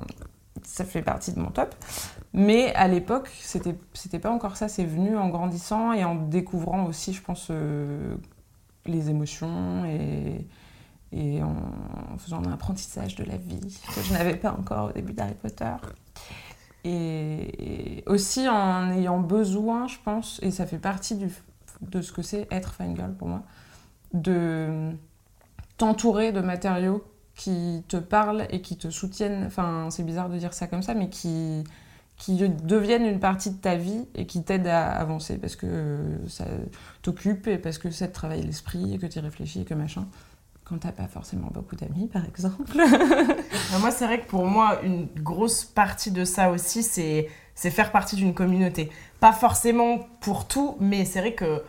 ça 0.63 0.85
fait 0.85 1.03
partie 1.03 1.33
de 1.33 1.41
mon 1.41 1.51
top. 1.51 1.75
Mais 2.35 2.75
à 2.75 2.89
l'époque, 2.89 3.31
c'était 3.41 3.75
c'était 3.93 4.19
pas 4.19 4.31
encore 4.31 4.57
ça. 4.57 4.69
C'est 4.69 4.85
venu 4.85 5.17
en 5.17 5.29
grandissant 5.29 5.93
et 5.93 6.05
en 6.05 6.15
découvrant 6.15 6.87
aussi, 6.87 7.13
je 7.13 7.23
pense, 7.23 7.49
euh, 7.51 8.15
les 8.87 9.11
émotions 9.11 9.85
et, 9.85 11.43
en, 11.43 12.17
faisant 12.19 12.43
un 12.43 12.53
apprentissage 12.53 13.17
de 13.17 13.25
la 13.25 13.37
vie 13.37 13.81
que 13.95 14.01
je 14.01 14.13
n'avais 14.15 14.37
pas 14.37 14.53
encore 14.53 14.91
au 14.91 14.93
début 14.93 15.13
d'Harry 15.13 15.35
Potter. 15.35 15.75
Et, 16.85 18.03
aussi 18.07 18.49
en 18.49 18.91
ayant 18.91 19.21
besoin, 19.21 19.87
je 19.87 19.99
pense, 20.03 20.41
et 20.43 20.51
ça 20.51 20.67
fait 20.67 20.79
partie 20.79 21.17
de 21.83 22.01
ce 22.01 22.13
que 22.13 22.23
c'est 22.23 22.49
être 22.51 22.73
fangirl 22.73 23.13
pour 23.13 23.29
moi, 23.29 23.43
de 24.15 24.91
t'entourer 25.77 26.33
de 26.33 26.41
matériaux 26.41 27.05
qui 27.35 27.85
te 27.89 27.97
parlent 27.97 28.47
et 28.51 28.63
qui 28.63 28.77
te 28.77 28.89
soutiennent. 28.89 29.45
Enfin, 29.47 29.89
c'est 29.91 30.05
bizarre 30.05 30.29
de 30.29 30.39
dire 30.39 30.55
ça 30.55 30.67
comme 30.67 30.83
ça, 30.83 30.95
mais 30.95 31.09
qui, 31.09 31.65
qui 32.19 32.37
deviennent 32.37 33.05
une 33.07 33.19
partie 33.21 33.51
de 33.51 33.57
ta 33.57 33.75
vie 33.75 34.07
et 34.15 34.27
qui 34.27 34.43
t'aident 34.45 34.69
à 34.69 34.93
avancer 34.93 35.39
parce 35.39 35.57
que 35.57 35.67
euh, 35.67 36.29
ça 36.29 36.45
t'occupe 37.03 37.49
et 37.49 37.59
parce 37.59 37.79
que 37.79 37.91
ça 37.91 38.07
te 38.07 38.15
travaille 38.15 38.43
l'esprit 38.43 38.95
et 38.95 38.99
que 38.99 39.07
tu 39.07 39.19
réfléchis 39.19 39.63
et 39.63 39.65
que 39.65 39.75
machin. 39.75 40.07
Quand 40.65 40.79
t'as 40.79 40.93
pas 40.93 41.09
forcément 41.09 41.49
beaucoup 41.53 41.75
d'amis, 41.75 42.07
par 42.07 42.25
exemple. 42.25 42.63
Moi, 43.81 43.91
c'est 43.91 44.07
vrai 44.07 44.21
que 44.21 44.29
pour 44.29 44.47
moi, 44.47 44.79
une 44.85 45.07
grosse 45.17 45.65
partie 45.65 46.13
de 46.13 46.25
ça 46.25 46.51
aussi, 46.51 46.83
c'est 46.85 47.29
c'est 47.55 47.71
faire 47.71 47.91
partie 47.91 48.15
d'une 48.17 48.33
communauté. 48.33 48.89
Pas 49.21 49.33
forcément 49.33 49.99
pour 50.21 50.47
tout, 50.47 50.77
mais 50.81 51.05
c'est 51.05 51.19
vrai 51.21 51.35
que 51.35 51.63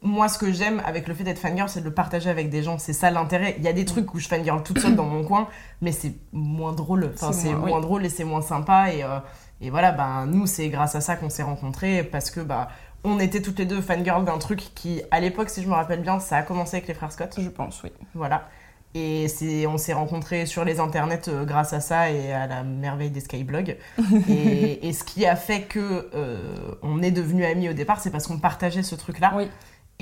moi, 0.00 0.28
ce 0.28 0.36
que 0.38 0.50
j'aime 0.50 0.82
avec 0.84 1.06
le 1.06 1.14
fait 1.14 1.22
d'être 1.22 1.38
fangirl, 1.38 1.68
c'est 1.68 1.80
de 1.80 1.84
le 1.84 1.94
partager 1.94 2.28
avec 2.30 2.48
des 2.50 2.62
gens. 2.62 2.78
C'est 2.78 2.92
ça 2.94 3.10
l'intérêt. 3.10 3.54
Il 3.58 3.64
y 3.64 3.68
a 3.68 3.72
des 3.72 3.84
trucs 3.84 4.12
où 4.14 4.18
je 4.18 4.26
fangirl 4.26 4.62
toute 4.64 4.80
seule 4.80 4.96
dans 4.96 5.04
mon 5.04 5.22
coin, 5.24 5.46
mais 5.80 5.92
c'est 5.92 6.14
moins 6.32 6.72
drôle. 6.72 7.10
Enfin, 7.14 7.32
C'est 7.32 7.48
c'est 7.48 7.54
moins- 7.54 7.68
moins, 7.68 7.76
oui. 7.78 7.82
drôle 7.82 8.04
et 8.06 8.08
c'est 8.08 8.24
moins 8.24 8.42
sympa. 8.42 8.92
Et, 8.92 9.04
euh, 9.04 9.18
et 9.62 9.70
voilà, 9.70 9.92
ben, 9.92 10.26
nous, 10.26 10.46
c'est 10.46 10.68
grâce 10.68 10.96
à 10.96 11.00
ça 11.00 11.14
qu'on 11.14 11.30
s'est 11.30 11.44
rencontrés 11.44 12.02
parce 12.02 12.30
que 12.30 12.40
bah, 12.40 12.68
on 13.04 13.20
était 13.20 13.40
toutes 13.40 13.60
les 13.60 13.64
deux 13.64 13.80
fangirl 13.80 14.24
d'un 14.24 14.38
truc 14.38 14.60
qui, 14.74 15.02
à 15.12 15.20
l'époque, 15.20 15.50
si 15.50 15.62
je 15.62 15.68
me 15.68 15.74
rappelle 15.74 16.02
bien, 16.02 16.18
ça 16.18 16.36
a 16.36 16.42
commencé 16.42 16.76
avec 16.76 16.88
les 16.88 16.94
frères 16.94 17.12
Scott. 17.12 17.34
Je 17.38 17.48
pense, 17.48 17.80
oui. 17.84 17.92
Voilà. 18.14 18.48
Et 18.94 19.28
c'est, 19.28 19.66
on 19.66 19.78
s'est 19.78 19.92
rencontrés 19.92 20.46
sur 20.46 20.64
les 20.64 20.80
internets 20.80 21.28
euh, 21.28 21.44
grâce 21.44 21.72
à 21.72 21.80
ça 21.80 22.10
et 22.10 22.32
à 22.32 22.46
la 22.46 22.64
merveille 22.64 23.10
des 23.10 23.20
skyblogs. 23.20 23.76
et, 24.28 24.86
et 24.86 24.92
ce 24.92 25.04
qui 25.04 25.24
a 25.26 25.36
fait 25.36 25.62
que 25.62 26.10
euh, 26.12 26.38
on 26.82 27.00
est 27.00 27.12
devenus 27.12 27.46
amis 27.46 27.68
au 27.70 27.72
départ, 27.72 28.00
c'est 28.00 28.10
parce 28.10 28.26
qu'on 28.26 28.38
partageait 28.38 28.82
ce 28.82 28.96
truc-là. 28.96 29.32
Oui. 29.36 29.48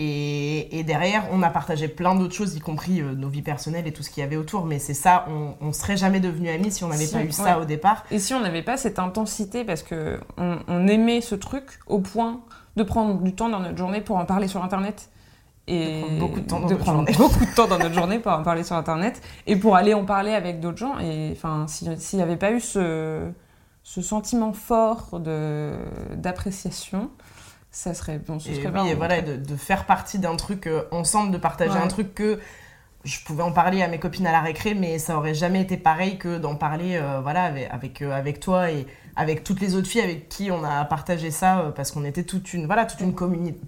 Et, 0.02 0.78
et 0.78 0.82
derrière, 0.82 1.24
on 1.30 1.42
a 1.42 1.50
partagé 1.50 1.86
plein 1.86 2.14
d'autres 2.14 2.32
choses, 2.34 2.56
y 2.56 2.60
compris 2.60 3.02
euh, 3.02 3.12
nos 3.14 3.28
vies 3.28 3.42
personnelles 3.42 3.86
et 3.86 3.92
tout 3.92 4.02
ce 4.02 4.08
qu'il 4.08 4.22
y 4.22 4.24
avait 4.24 4.36
autour. 4.38 4.64
Mais 4.64 4.78
c'est 4.78 4.94
ça, 4.94 5.26
on, 5.28 5.54
on 5.60 5.72
serait 5.74 5.98
jamais 5.98 6.20
devenus 6.20 6.50
amis 6.50 6.70
si 6.72 6.84
on 6.84 6.88
n'avait 6.88 7.04
Si, 7.04 7.12
pas 7.12 7.22
eu 7.22 7.32
ça 7.32 7.58
au 7.60 7.66
départ. 7.66 8.04
Et 8.10 8.18
si 8.18 8.32
on 8.32 8.40
n'avait 8.40 8.62
pas 8.62 8.78
cette 8.78 8.98
intensité, 8.98 9.62
parce 9.64 9.82
que 9.82 10.18
on, 10.38 10.56
on 10.68 10.86
aimait 10.86 11.20
ce 11.20 11.34
truc 11.34 11.66
au 11.86 11.98
point 11.98 12.40
de 12.76 12.82
prendre 12.82 13.20
du 13.20 13.34
temps 13.34 13.50
dans 13.50 13.60
notre 13.60 13.76
journée 13.76 14.00
pour 14.00 14.16
en 14.16 14.24
parler 14.24 14.48
sur 14.48 14.64
Internet. 14.64 15.10
Et 15.66 16.00
De 16.00 16.06
prendre 16.06 16.18
beaucoup 16.18 16.40
de 16.40 16.46
temps 16.46 16.60
dans 16.60 16.66
de 16.66 16.72
notre 16.72 16.84
journée. 16.86 17.12
beaucoup 17.18 17.44
de 17.44 17.54
temps 17.54 17.66
dans 17.68 17.78
notre 17.78 17.94
journée 17.94 18.18
pour 18.20 18.32
en 18.32 18.42
parler 18.42 18.64
sur 18.64 18.76
Internet 18.76 19.20
et 19.46 19.56
pour 19.56 19.76
aller 19.76 19.92
en 19.92 20.06
parler 20.06 20.32
avec 20.32 20.60
d'autres 20.60 20.78
gens. 20.78 20.98
Et 20.98 21.30
enfin, 21.32 21.66
si- 21.68 21.86
s'il 21.98 22.16
n'y 22.16 22.22
avait 22.22 22.38
pas 22.38 22.52
eu 22.52 22.60
ce, 22.60 23.20
ce 23.82 24.00
sentiment 24.00 24.54
fort 24.54 25.20
d'appréciation, 26.16 27.10
ça 27.70 27.94
serait 27.94 28.18
bon. 28.18 28.38
Ce 28.38 28.50
Et 28.50 28.54
serait 28.54 28.68
oui, 28.68 28.88
et 28.88 28.94
voilà, 28.94 29.22
de, 29.22 29.36
de 29.36 29.56
faire 29.56 29.86
partie 29.86 30.18
d'un 30.18 30.36
truc 30.36 30.66
euh, 30.66 30.82
ensemble, 30.90 31.30
de 31.32 31.38
partager 31.38 31.72
Ouais. 31.74 31.78
un 31.78 31.88
truc 31.88 32.14
que 32.14 32.40
je 33.04 33.20
pouvais 33.24 33.42
en 33.42 33.52
parler 33.52 33.82
à 33.82 33.88
mes 33.88 33.98
copines 33.98 34.26
à 34.26 34.32
la 34.32 34.40
récré, 34.40 34.74
mais 34.74 34.98
ça 34.98 35.16
aurait 35.18 35.34
jamais 35.34 35.62
été 35.62 35.76
pareil 35.76 36.18
que 36.18 36.38
d'en 36.38 36.56
parler 36.56 36.96
euh, 36.96 37.20
voilà, 37.22 37.44
avec, 37.44 37.68
avec, 37.70 38.02
euh, 38.02 38.12
avec 38.12 38.40
toi 38.40 38.70
et 38.70 38.86
avec 39.16 39.44
toutes 39.44 39.60
les 39.60 39.74
autres 39.76 39.88
filles 39.88 40.02
avec 40.02 40.28
qui 40.28 40.50
on 40.50 40.64
a 40.64 40.84
partagé 40.84 41.30
ça, 41.30 41.72
parce 41.76 41.90
qu'on 41.92 42.04
était 42.04 42.24
toute 42.24 42.52
une, 42.54 42.66
voilà, 42.66 42.86
toute, 42.86 43.00
une 43.00 43.14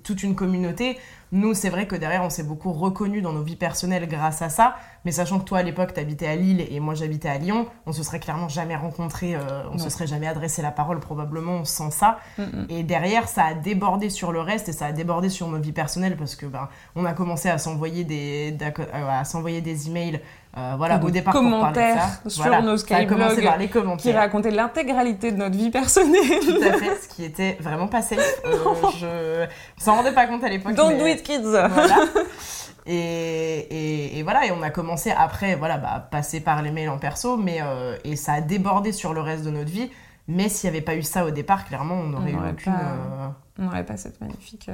toute 0.02 0.23
une 0.23 0.35
communauté. 0.37 0.99
Nous, 1.33 1.55
c'est 1.55 1.71
vrai 1.71 1.87
que 1.87 1.97
derrière, 1.97 2.23
on 2.23 2.29
s'est 2.31 2.43
beaucoup 2.43 2.73
reconnus 2.73 3.23
dans 3.23 3.33
nos 3.33 3.43
vies 3.43 3.57
personnelles 3.57 4.07
grâce 4.07 4.43
à 4.43 4.51
ça, 4.51 4.77
mais 5.07 5.12
sachant 5.12 5.39
que 5.39 5.45
toi, 5.45 5.59
à 5.59 5.62
l'époque, 5.62 5.95
t'habitais 5.95 6.27
à 6.27 6.37
Lille 6.37 6.65
et 6.71 6.79
moi, 6.79 6.93
j'habitais 6.95 7.31
à 7.31 7.39
Lyon, 7.39 7.67
on 7.87 7.93
se 7.93 8.03
serait 8.03 8.21
clairement 8.21 8.51
jamais 8.51 8.77
rencontrés, 8.77 9.35
euh, 9.35 9.62
on 9.71 9.77
Non. 9.77 9.79
se 9.79 9.89
serait 9.89 10.07
jamais 10.07 10.27
adressé 10.27 10.61
la 10.61 10.71
parole 10.71 11.01
probablement 11.01 11.65
sans 11.65 11.91
ça. 11.91 12.19
Mm. 12.37 12.43
Et 12.69 12.83
derrière, 12.83 13.29
ça 13.29 13.45
a 13.47 13.55
débordé 13.55 14.11
sur 14.11 14.31
le 14.31 14.41
reste 14.41 14.69
et 14.69 14.73
ça 14.73 14.87
a 14.87 14.93
débordé 14.93 15.31
sur 15.31 15.49
nos 15.49 15.59
vies 15.59 15.73
personnelles 15.73 16.17
parce 16.19 16.37
que 16.37 16.45
ben, 16.45 16.69
on 16.97 17.07
a 17.07 17.15
commencé 17.15 17.49
à 17.49 17.57
s'envoyer 17.57 18.05
des, 18.05 18.55
euh, 18.61 19.09
à 19.09 19.25
s'envoyer 19.25 19.62
des 19.62 19.89
emails 19.89 20.21
Euh, 20.56 20.75
voilà, 20.76 20.99
Ou 21.02 21.06
au 21.06 21.11
départ, 21.11 21.32
pour 21.32 21.40
parler 21.42 21.54
de 21.56 21.61
commentaires 21.61 22.02
ça. 22.25 22.28
sur 22.30 22.42
Voilà, 22.42 22.61
nos 22.61 22.76
skyblogs 22.76 23.42
par 23.42 23.56
les 23.56 23.66
qui 23.68 23.73
commentaires. 23.73 24.16
racontait 24.16 24.50
l'intégralité 24.50 25.32
de 25.32 25.38
notre 25.38 25.56
vie 25.56 25.71
personnelle. 25.71 26.21
Tout 26.47 26.62
à 26.62 26.73
fait, 26.75 26.94
ce 27.02 27.09
qui 27.09 27.25
était 27.25 27.56
vraiment 27.61 27.88
pas 27.88 28.02
safe. 28.02 28.18
Euh, 28.44 29.47
je 29.47 29.47
on 29.80 29.85
s'en 29.85 29.97
rendait 29.97 30.12
pas 30.12 30.26
compte 30.26 30.44
à 30.44 30.49
l'époque. 30.49 30.75
Don't 30.75 30.90
mais- 30.90 30.99
do 30.99 31.06
it, 31.06 31.23
kids. 31.23 31.40
Voilà. 31.42 31.97
Et, 32.87 32.94
et- 32.97 34.18
et 34.18 34.23
voilà, 34.25 34.44
et 34.47 34.50
on 34.50 34.61
a 34.62 34.71
commencé 34.71 35.11
après, 35.12 35.54
voilà, 35.54 35.78
bah, 35.78 36.09
passer 36.11 36.40
par 36.40 36.62
les 36.62 36.73
mails 36.73 36.88
en 36.90 36.99
perso, 36.99 37.37
mais 37.37 37.61
euh, 37.62 37.97
et 38.02 38.16
ça 38.16 38.32
a 38.35 38.40
débordé 38.40 38.90
sur 38.92 39.14
le 39.14 39.21
reste 39.21 39.44
de 39.44 39.50
notre 39.50 39.71
vie. 39.71 39.90
Mais 40.28 40.49
s'il 40.49 40.68
n'y 40.68 40.76
avait 40.76 40.85
pas 40.85 40.97
eu 40.97 41.02
ça 41.02 41.25
au 41.25 41.30
départ, 41.30 41.64
clairement, 41.64 41.94
on 41.94 42.04
n'aurait 42.09 42.30
eu 42.30 42.35
n'aurait 42.35 42.50
aucune. 42.50 42.73
pas- 42.73 42.78
euh, 42.80 43.28
On 43.61 43.62
n'aurait 43.64 43.87
pas 43.87 43.97
cette 43.97 44.21
magnifique 44.21 44.68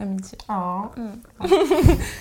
amitié. 0.00 0.38
oh. 0.48 0.86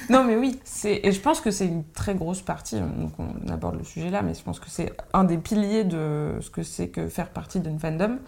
Non, 0.09 0.23
mais 0.23 0.35
oui, 0.35 0.59
c'est 0.63 0.99
et 1.03 1.11
je 1.11 1.19
pense 1.19 1.41
que 1.41 1.51
c'est 1.51 1.67
une 1.67 1.83
très 1.91 2.15
grosse 2.15 2.41
partie. 2.41 2.79
Donc 2.79 3.11
on 3.19 3.49
aborde 3.51 3.77
le 3.77 3.83
sujet 3.83 4.09
là, 4.09 4.21
mais 4.21 4.33
je 4.33 4.41
pense 4.41 4.59
que 4.59 4.69
c'est 4.69 4.93
un 5.13 5.23
des 5.23 5.37
piliers 5.37 5.83
de 5.83 6.37
ce 6.41 6.49
que 6.49 6.63
c'est 6.63 6.89
que 6.89 7.07
faire 7.07 7.29
partie 7.29 7.59
d'une 7.59 7.79
fandom. 7.79 8.19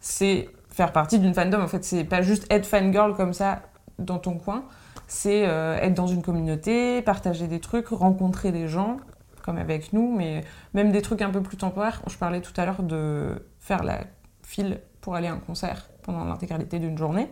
C'est 0.00 0.48
faire 0.70 0.92
partie 0.92 1.18
d'une 1.18 1.34
fandom. 1.34 1.60
En 1.60 1.68
fait, 1.68 1.84
c'est 1.84 2.04
pas 2.04 2.22
juste 2.22 2.46
être 2.50 2.66
fangirl 2.66 3.14
comme 3.14 3.32
ça 3.32 3.62
dans 3.98 4.18
ton 4.18 4.38
coin. 4.38 4.64
C'est 5.08 5.46
euh, 5.46 5.76
être 5.76 5.94
dans 5.94 6.06
une 6.06 6.22
communauté, 6.22 7.00
partager 7.02 7.46
des 7.46 7.60
trucs, 7.60 7.88
rencontrer 7.88 8.52
des 8.52 8.68
gens 8.68 8.98
comme 9.42 9.58
avec 9.58 9.92
nous, 9.92 10.12
mais 10.14 10.44
même 10.74 10.90
des 10.90 11.02
trucs 11.02 11.22
un 11.22 11.30
peu 11.30 11.40
plus 11.40 11.56
temporaires. 11.56 12.02
Je 12.08 12.16
parlais 12.16 12.40
tout 12.40 12.52
à 12.56 12.66
l'heure 12.66 12.82
de 12.82 13.46
faire 13.60 13.84
la 13.84 14.00
file 14.42 14.80
pour 15.00 15.14
aller 15.14 15.28
à 15.28 15.32
un 15.32 15.38
concert 15.38 15.88
pendant 16.02 16.24
l'intégralité 16.24 16.80
d'une 16.80 16.98
journée. 16.98 17.30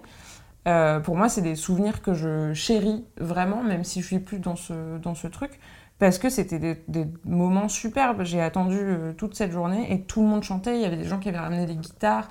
Euh, 0.67 1.01
pour 1.01 1.17
moi, 1.17 1.29
c'est 1.29 1.43
des 1.43 1.57
souvenirs 1.57 2.03
que 2.03 2.15
je 2.15 2.55
chéris 2.55 3.05
vraiment, 3.19 3.63
même 3.63 3.85
si 3.85 4.01
je 4.01 4.07
suis 4.07 4.19
plus 4.19 4.39
dans 4.39 4.57
ce, 4.57 4.99
dans 4.99 5.15
ce 5.15 5.27
truc, 5.27 5.61
parce 5.99 6.19
que 6.19 6.31
c'était 6.31 6.83
des, 6.89 7.07
moments 7.25 7.69
superbes. 7.69 8.25
J'ai 8.25 8.41
attendu 8.41 8.79
euh, 8.81 9.13
toute 9.13 9.35
cette 9.35 9.53
journée 9.53 9.93
et 9.93 10.01
tout 10.03 10.23
le 10.23 10.29
monde 10.29 10.43
chantait. 10.43 10.77
Il 10.77 10.83
y 10.83 10.87
avait 10.87 10.97
des 10.97 11.05
gens 11.05 11.19
qui 11.19 11.29
avaient 11.29 11.39
ramené 11.39 11.67
des 11.67 11.77
guitares. 11.77 12.31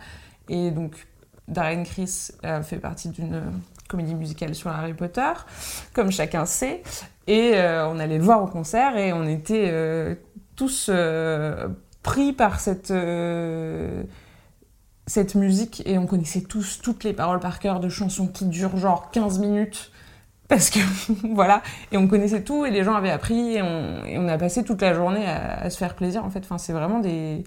Et 0.49 0.71
donc, 0.71 1.07
Darren 1.47 1.83
Criss 1.83 2.37
euh, 2.43 2.61
fait 2.63 2.77
partie 2.77 3.09
d'une 3.09 3.41
comédie 3.87 4.15
musicale 4.15 4.55
sur 4.55 4.71
Harry 4.71 4.93
Potter, 4.93 5.31
comme 5.93 6.11
chacun 6.11 6.45
sait. 6.45 6.81
Et 7.27 7.53
on 7.55 7.99
allait 7.99 8.17
le 8.17 8.23
voir 8.23 8.43
au 8.43 8.47
concert 8.47 8.97
et 8.97 9.13
on 9.13 9.25
était 9.25 10.17
tous 10.55 10.91
pris 12.01 12.33
par 12.33 12.59
cette. 12.59 12.91
Cette 15.05 15.35
musique 15.35 15.83
et 15.85 15.97
on 15.97 16.05
connaissait 16.05 16.41
tous 16.41 16.79
toutes 16.81 17.03
les 17.03 17.13
paroles 17.13 17.39
par 17.39 17.59
cœur 17.59 17.79
de 17.79 17.89
chansons 17.89 18.27
qui 18.27 18.45
durent 18.45 18.77
genre 18.77 19.11
15 19.11 19.39
minutes 19.39 19.91
parce 20.47 20.69
que 20.69 20.79
voilà 21.33 21.61
et 21.91 21.97
on 21.97 22.07
connaissait 22.07 22.43
tout 22.43 22.65
et 22.65 22.71
les 22.71 22.83
gens 22.83 22.93
avaient 22.93 23.09
appris 23.09 23.55
et 23.55 23.61
on, 23.61 24.27
a 24.27 24.37
passé 24.37 24.63
toute 24.63 24.81
la 24.81 24.93
journée 24.93 25.25
à, 25.25 25.69
se 25.69 25.77
faire 25.77 25.95
plaisir 25.95 26.23
en 26.23 26.29
fait 26.29 26.39
enfin 26.39 26.57
c'est 26.57 26.73
vraiment 26.73 26.99
des 26.99 27.43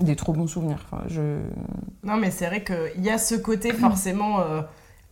des 0.00 0.16
trop 0.16 0.32
bons 0.32 0.46
souvenirs 0.46 0.84
je 1.06 1.40
Non, 2.04 2.16
mais 2.16 2.30
c'est 2.30 2.46
vrai 2.46 2.62
qu'il 2.64 3.04
y 3.04 3.10
a 3.10 3.18
ce 3.18 3.34
côté 3.34 3.72
forcément 3.72 4.40
euh, 4.40 4.62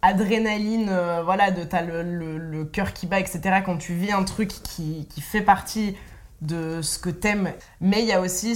adrénaline, 0.03 0.89
euh, 0.89 1.23
voilà, 1.25 1.51
de 1.51 1.65
t'as 1.65 1.83
le, 1.83 2.03
le, 2.03 2.39
le 2.39 2.65
cœur 2.65 2.93
qui 2.93 3.07
bat, 3.07 3.19
etc. 3.19 3.63
quand 3.65 3.79
tu 3.79 3.95
vis 3.95 4.13
un 4.13 4.23
truc 4.23 4.49
qui, 4.49 5.07
qui 5.11 5.21
fait 5.21 5.41
partie 5.41 5.97
de 6.41 6.81
ce 6.83 6.99
que 6.99 7.11
t'aimes. 7.11 7.53
Mais 7.81 8.03
il 8.03 8.07
y 8.07 8.13
a 8.13 8.21
aussi 8.21 8.55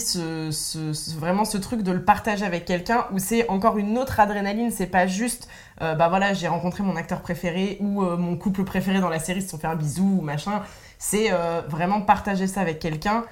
vraiment 1.18 1.44
ce 1.44 1.58
truc 1.58 1.82
de 1.82 1.92
le 1.92 2.04
partager 2.04 2.44
avec 2.44 2.64
quelqu'un 2.64 3.06
où 3.12 3.18
c'est 3.18 3.48
encore 3.48 3.78
une 3.78 3.98
autre 3.98 4.20
adrénaline. 4.20 4.70
C'est 4.70 4.86
pas 4.86 5.06
juste, 5.06 5.48
euh, 5.82 5.94
bah 5.94 6.08
voilà, 6.08 6.34
j'ai 6.34 6.48
rencontré 6.48 6.82
mon 6.82 6.96
acteur 6.96 7.20
préféré 7.20 7.78
ou 7.80 8.02
euh, 8.02 8.16
mon 8.16 8.36
couple 8.36 8.64
préféré 8.64 9.00
dans 9.00 9.08
la 9.08 9.18
série, 9.18 9.42
se 9.42 9.48
sont 9.48 9.58
fait 9.58 9.66
un 9.66 9.76
bisou 9.76 10.18
ou 10.18 10.22
machin. 10.22 10.62
C'est 10.98 11.32
euh, 11.32 11.62
vraiment 11.68 12.02
partager 12.02 12.46
ça 12.46 12.60
avec 12.60 12.78
quelqu'un. 12.78 13.24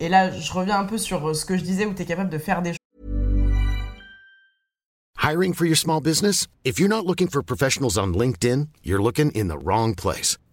Et 0.00 0.08
là, 0.08 0.30
je 0.30 0.52
reviens 0.52 0.78
un 0.78 0.84
peu 0.84 0.98
sur 0.98 1.28
euh, 1.28 1.34
ce 1.34 1.44
que 1.44 1.56
je 1.56 1.62
disais 1.62 1.86
où 1.86 1.94
t'es 1.94 2.04
capable 2.04 2.30
de 2.30 2.38
faire 2.38 2.62
des 2.62 2.72
Hiring 5.22 5.54
for 5.54 5.64
your 5.64 5.76
small 5.76 6.00
business? 6.00 6.48
If 6.64 6.80
you're 6.80 6.88
not 6.88 7.06
looking 7.06 7.28
for 7.28 7.42
professionals 7.42 7.96
on 7.96 8.12
LinkedIn, 8.12 8.68
you're 8.82 9.00
looking 9.00 9.30
in 9.34 9.46
the 9.46 9.56
wrong 9.56 9.94
place. 9.94 10.36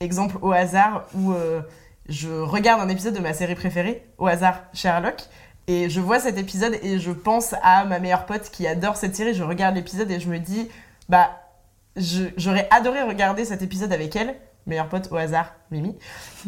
exemple 0.00 0.36
au 0.42 0.52
hasard 0.52 1.06
où 1.14 1.32
euh, 1.32 1.60
je 2.08 2.28
regarde 2.28 2.80
un 2.80 2.88
épisode 2.88 3.14
de 3.14 3.20
ma 3.20 3.32
série 3.32 3.54
préférée, 3.54 4.06
au 4.18 4.26
hasard 4.26 4.62
Sherlock, 4.72 5.22
et 5.66 5.90
je 5.90 6.00
vois 6.00 6.20
cet 6.20 6.38
épisode 6.38 6.78
et 6.82 6.98
je 6.98 7.10
pense 7.10 7.54
à 7.62 7.84
ma 7.84 7.98
meilleure 7.98 8.26
pote 8.26 8.50
qui 8.50 8.66
adore 8.66 8.96
cette 8.96 9.16
série. 9.16 9.34
Je 9.34 9.42
regarde 9.42 9.74
l'épisode 9.74 10.10
et 10.10 10.20
je 10.20 10.28
me 10.28 10.38
dis, 10.38 10.68
bah, 11.08 11.30
j'aurais 11.96 12.68
adoré 12.70 13.02
regarder 13.02 13.44
cet 13.44 13.62
épisode 13.62 13.92
avec 13.92 14.14
elle, 14.14 14.36
meilleure 14.66 14.88
pote 14.88 15.08
au 15.10 15.16
hasard, 15.16 15.54
Mimi, 15.70 15.96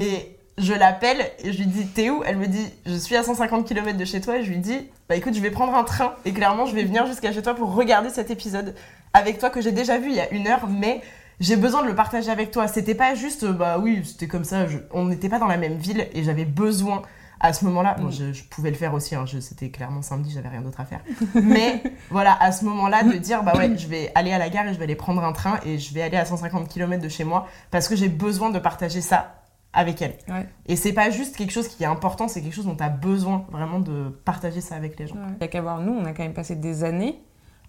et 0.00 0.38
je 0.58 0.74
l'appelle 0.74 1.30
et 1.38 1.52
je 1.52 1.58
lui 1.58 1.66
dis 1.66 1.86
t'es 1.86 2.10
où? 2.10 2.22
Elle 2.24 2.36
me 2.36 2.46
dit 2.46 2.66
je 2.84 2.94
suis 2.94 3.16
à 3.16 3.22
150 3.22 3.66
km 3.66 3.96
de 3.96 4.04
chez 4.04 4.20
toi. 4.20 4.38
Et 4.38 4.44
je 4.44 4.50
lui 4.50 4.58
dis 4.58 4.88
bah 5.08 5.16
écoute 5.16 5.34
je 5.34 5.40
vais 5.40 5.50
prendre 5.50 5.74
un 5.74 5.84
train 5.84 6.14
et 6.24 6.32
clairement 6.32 6.66
je 6.66 6.74
vais 6.74 6.84
venir 6.84 7.06
jusqu'à 7.06 7.32
chez 7.32 7.42
toi 7.42 7.54
pour 7.54 7.74
regarder 7.74 8.10
cet 8.10 8.30
épisode 8.30 8.74
avec 9.12 9.38
toi 9.38 9.50
que 9.50 9.60
j'ai 9.60 9.72
déjà 9.72 9.98
vu 9.98 10.10
il 10.10 10.16
y 10.16 10.20
a 10.20 10.30
une 10.30 10.46
heure 10.48 10.68
mais 10.68 11.00
j'ai 11.40 11.56
besoin 11.56 11.82
de 11.82 11.88
le 11.88 11.94
partager 11.94 12.30
avec 12.30 12.50
toi. 12.50 12.66
C'était 12.68 12.94
pas 12.94 13.14
juste 13.14 13.44
euh, 13.44 13.52
bah 13.52 13.78
oui 13.78 14.02
c'était 14.04 14.26
comme 14.28 14.44
ça, 14.44 14.66
je- 14.66 14.78
on 14.92 15.04
n'était 15.06 15.28
pas 15.28 15.38
dans 15.38 15.46
la 15.46 15.56
même 15.56 15.76
ville 15.76 16.06
et 16.12 16.24
j'avais 16.24 16.44
besoin 16.44 17.02
à 17.40 17.52
ce 17.52 17.64
moment-là, 17.66 17.94
bon, 18.00 18.10
je, 18.10 18.32
je 18.32 18.42
pouvais 18.42 18.70
le 18.70 18.76
faire 18.76 18.94
aussi, 18.94 19.14
hein, 19.14 19.24
c'était 19.40 19.70
clairement 19.70 20.02
samedi, 20.02 20.32
j'avais 20.34 20.48
rien 20.48 20.60
d'autre 20.60 20.80
à 20.80 20.84
faire. 20.84 20.98
Mais 21.40 21.84
voilà, 22.10 22.36
à 22.42 22.50
ce 22.50 22.64
moment-là, 22.64 23.04
de 23.04 23.12
dire 23.12 23.44
bah 23.44 23.52
ouais, 23.56 23.78
je 23.78 23.86
vais 23.86 24.10
aller 24.16 24.32
à 24.32 24.38
la 24.38 24.48
gare 24.48 24.66
et 24.66 24.72
je 24.74 24.78
vais 24.78 24.82
aller 24.84 24.96
prendre 24.96 25.22
un 25.22 25.30
train 25.32 25.60
et 25.64 25.78
je 25.78 25.94
vais 25.94 26.02
aller 26.02 26.16
à 26.16 26.24
150 26.24 26.66
km 26.68 27.00
de 27.00 27.08
chez 27.08 27.22
moi 27.22 27.46
parce 27.70 27.86
que 27.86 27.94
j'ai 27.94 28.08
besoin 28.08 28.50
de 28.50 28.58
partager 28.58 29.00
ça 29.00 29.36
avec 29.72 30.02
elle. 30.02 30.16
ouais. 30.28 30.48
Et 30.66 30.74
c'est 30.74 30.92
pas 30.94 31.10
juste 31.10 31.36
quelque 31.36 31.52
chose 31.52 31.68
qui 31.68 31.84
est 31.84 31.86
important, 31.86 32.26
c'est 32.26 32.42
quelque 32.42 32.54
chose 32.56 32.66
dont 32.66 32.74
tu 32.74 32.82
as 32.82 32.88
besoin 32.88 33.46
vraiment 33.52 33.78
de 33.78 34.08
partager 34.24 34.60
ça 34.60 34.74
avec 34.74 34.98
les 34.98 35.06
gens. 35.06 35.14
Il 35.38 35.42
y 35.42 35.44
a 35.44 35.48
qu'à 35.48 35.60
voir, 35.60 35.78
nous, 35.80 35.92
on 35.92 36.04
a 36.06 36.12
quand 36.12 36.24
même 36.24 36.32
passé 36.34 36.56
des 36.56 36.82
années 36.82 37.20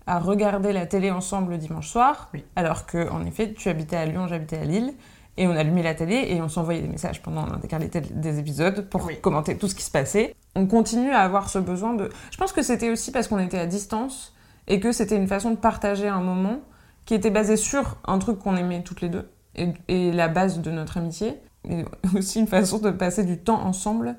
à 0.09 0.19
regarder 0.19 0.73
la 0.73 0.85
télé 0.85 1.11
ensemble 1.11 1.51
le 1.51 1.57
dimanche 1.57 1.87
soir, 1.87 2.29
Oui. 2.33 2.43
alors 2.55 2.85
que, 2.85 3.09
en 3.11 3.23
effet, 3.25 3.53
tu 3.53 3.69
habitais 3.69 3.95
à 3.95 4.05
Lyon, 4.05 4.27
j'habitais 4.27 4.57
à 4.57 4.65
Lille, 4.65 4.93
et 5.37 5.47
on 5.47 5.51
allumait 5.51 5.83
la 5.83 5.93
télé 5.93 6.25
et 6.29 6.41
on 6.41 6.49
s'envoyait 6.49 6.81
des 6.81 6.87
messages 6.87 7.21
pendant 7.21 7.45
l'intégralité 7.45 8.01
des 8.01 8.39
épisodes 8.39 8.89
pour 8.89 9.05
Oui. 9.05 9.21
commenter 9.21 9.55
tout 9.57 9.67
ce 9.67 9.75
qui 9.75 9.83
se 9.83 9.91
passait. 9.91 10.35
On 10.55 10.65
continue 10.65 11.11
à 11.11 11.19
avoir 11.19 11.49
ce 11.49 11.59
besoin 11.59 11.93
de. 11.93 12.09
Je 12.31 12.37
pense 12.37 12.51
que 12.51 12.61
c'était 12.63 12.89
aussi 12.89 13.11
parce 13.11 13.27
qu'on 13.29 13.39
était 13.39 13.59
à 13.59 13.65
distance 13.65 14.33
et 14.67 14.79
que 14.81 14.91
c'était 14.91 15.15
une 15.15 15.27
façon 15.27 15.51
de 15.51 15.55
partager 15.55 16.07
un 16.09 16.19
moment 16.21 16.59
qui 17.05 17.13
était 17.13 17.29
basé 17.29 17.55
sur 17.55 17.95
un 18.05 18.19
truc 18.19 18.39
qu'on 18.39 18.57
aimait 18.57 18.83
toutes 18.83 19.01
les 19.01 19.09
deux 19.09 19.29
et, 19.55 19.69
et 19.87 20.11
la 20.11 20.27
base 20.27 20.59
de 20.59 20.71
notre 20.71 20.97
amitié, 20.97 21.35
mais 21.65 21.85
aussi 22.17 22.39
une 22.39 22.47
façon 22.47 22.79
de 22.79 22.91
passer 22.91 23.23
du 23.23 23.37
temps 23.37 23.61
ensemble 23.63 24.17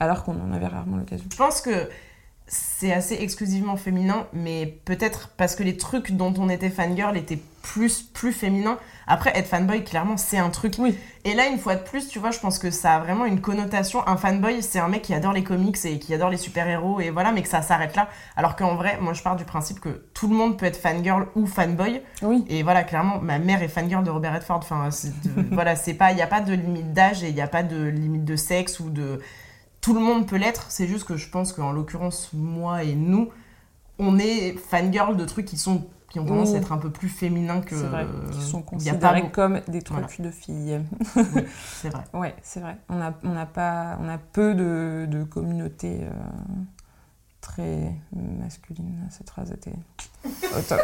alors 0.00 0.24
qu'on 0.24 0.40
en 0.40 0.52
avait 0.52 0.66
rarement 0.66 0.96
l'occasion. 0.96 1.26
Je 1.30 1.36
pense 1.36 1.60
que 1.60 1.88
c'est 2.48 2.92
assez 2.92 3.14
exclusivement 3.20 3.76
féminin, 3.76 4.26
mais 4.32 4.66
peut-être 4.84 5.28
parce 5.36 5.54
que 5.54 5.62
les 5.62 5.76
trucs 5.76 6.12
dont 6.12 6.32
on 6.38 6.48
était 6.48 6.70
fangirl 6.70 7.16
étaient 7.16 7.38
plus, 7.62 8.00
plus 8.02 8.32
féminins. 8.32 8.78
Après, 9.06 9.30
être 9.36 9.46
fanboy, 9.48 9.84
clairement, 9.84 10.16
c'est 10.16 10.38
un 10.38 10.48
truc. 10.48 10.74
Oui. 10.78 10.96
Et 11.24 11.34
là, 11.34 11.46
une 11.48 11.58
fois 11.58 11.74
de 11.76 11.82
plus, 11.82 12.08
tu 12.08 12.18
vois, 12.18 12.30
je 12.30 12.38
pense 12.38 12.58
que 12.58 12.70
ça 12.70 12.94
a 12.96 12.98
vraiment 13.00 13.26
une 13.26 13.40
connotation. 13.42 14.06
Un 14.08 14.16
fanboy, 14.16 14.62
c'est 14.62 14.78
un 14.78 14.88
mec 14.88 15.02
qui 15.02 15.12
adore 15.12 15.32
les 15.34 15.44
comics 15.44 15.76
et 15.84 15.98
qui 15.98 16.14
adore 16.14 16.30
les 16.30 16.36
super-héros, 16.38 17.00
et 17.00 17.10
voilà, 17.10 17.32
mais 17.32 17.42
que 17.42 17.48
ça 17.48 17.60
s'arrête 17.60 17.96
là. 17.96 18.08
Alors 18.36 18.56
qu'en 18.56 18.74
vrai, 18.76 18.98
moi, 19.00 19.12
je 19.12 19.22
pars 19.22 19.36
du 19.36 19.44
principe 19.44 19.80
que 19.80 20.04
tout 20.14 20.28
le 20.28 20.34
monde 20.34 20.56
peut 20.56 20.66
être 20.66 20.76
fangirl 20.80 21.26
ou 21.34 21.46
fanboy. 21.46 22.00
Oui. 22.22 22.44
Et 22.48 22.62
voilà, 22.62 22.82
clairement, 22.84 23.18
ma 23.20 23.38
mère 23.38 23.62
est 23.62 23.68
fangirl 23.68 24.02
de 24.04 24.10
Robert 24.10 24.32
Redford. 24.34 24.58
Enfin, 24.58 24.88
de- 24.88 25.42
voilà, 25.54 25.76
c'est 25.76 25.94
pas, 25.94 26.12
il 26.12 26.16
n'y 26.16 26.22
a 26.22 26.26
pas 26.26 26.40
de 26.40 26.52
limite 26.54 26.92
d'âge 26.94 27.22
et 27.24 27.28
il 27.28 27.34
n'y 27.34 27.42
a 27.42 27.48
pas 27.48 27.62
de 27.62 27.82
limite 27.84 28.24
de 28.24 28.36
sexe 28.36 28.80
ou 28.80 28.88
de. 28.88 29.20
Tout 29.88 29.94
le 29.94 30.00
monde 30.00 30.26
peut 30.26 30.36
l'être. 30.36 30.66
C'est 30.68 30.86
juste 30.86 31.04
que 31.04 31.16
je 31.16 31.30
pense 31.30 31.54
qu'en 31.54 31.72
l'occurrence, 31.72 32.28
moi 32.34 32.82
et 32.84 32.94
nous, 32.94 33.30
on 33.98 34.18
est 34.18 34.52
fangirl 34.58 35.16
de 35.16 35.24
trucs 35.24 35.46
qui 35.46 35.56
sont 35.56 35.86
qui 36.10 36.18
ont 36.20 36.24
tendance 36.26 36.50
Oui. 36.50 36.56
à 36.56 36.58
être 36.58 36.72
un 36.72 36.78
peu 36.78 36.90
plus 36.90 37.08
féminins 37.08 37.60
que. 37.62 37.74
Vrai, 37.74 38.06
qui 38.32 38.42
sont 38.42 38.60
pas 38.62 38.70
considérés 38.70 39.30
comme 39.30 39.60
des 39.68 39.80
trucs 39.82 39.98
Voilà. 39.98 40.14
de 40.18 40.30
filles. 40.30 40.80
C'est 41.80 41.88
vrai. 41.88 42.04
Ouais, 42.12 42.34
c'est 42.42 42.60
vrai. 42.60 42.76
On 42.90 43.00
a, 43.00 43.14
on 43.24 43.34
a, 43.36 43.46
pas, 43.46 43.98
on 44.02 44.08
a 44.10 44.18
peu 44.18 44.54
de, 44.54 45.06
de 45.08 45.24
communautés 45.24 46.00
euh, 46.02 46.10
très 47.40 47.94
masculines. 48.14 49.06
Cette 49.10 49.30
phrase 49.30 49.52
était 49.52 49.72
au 50.24 50.60
top. 50.68 50.80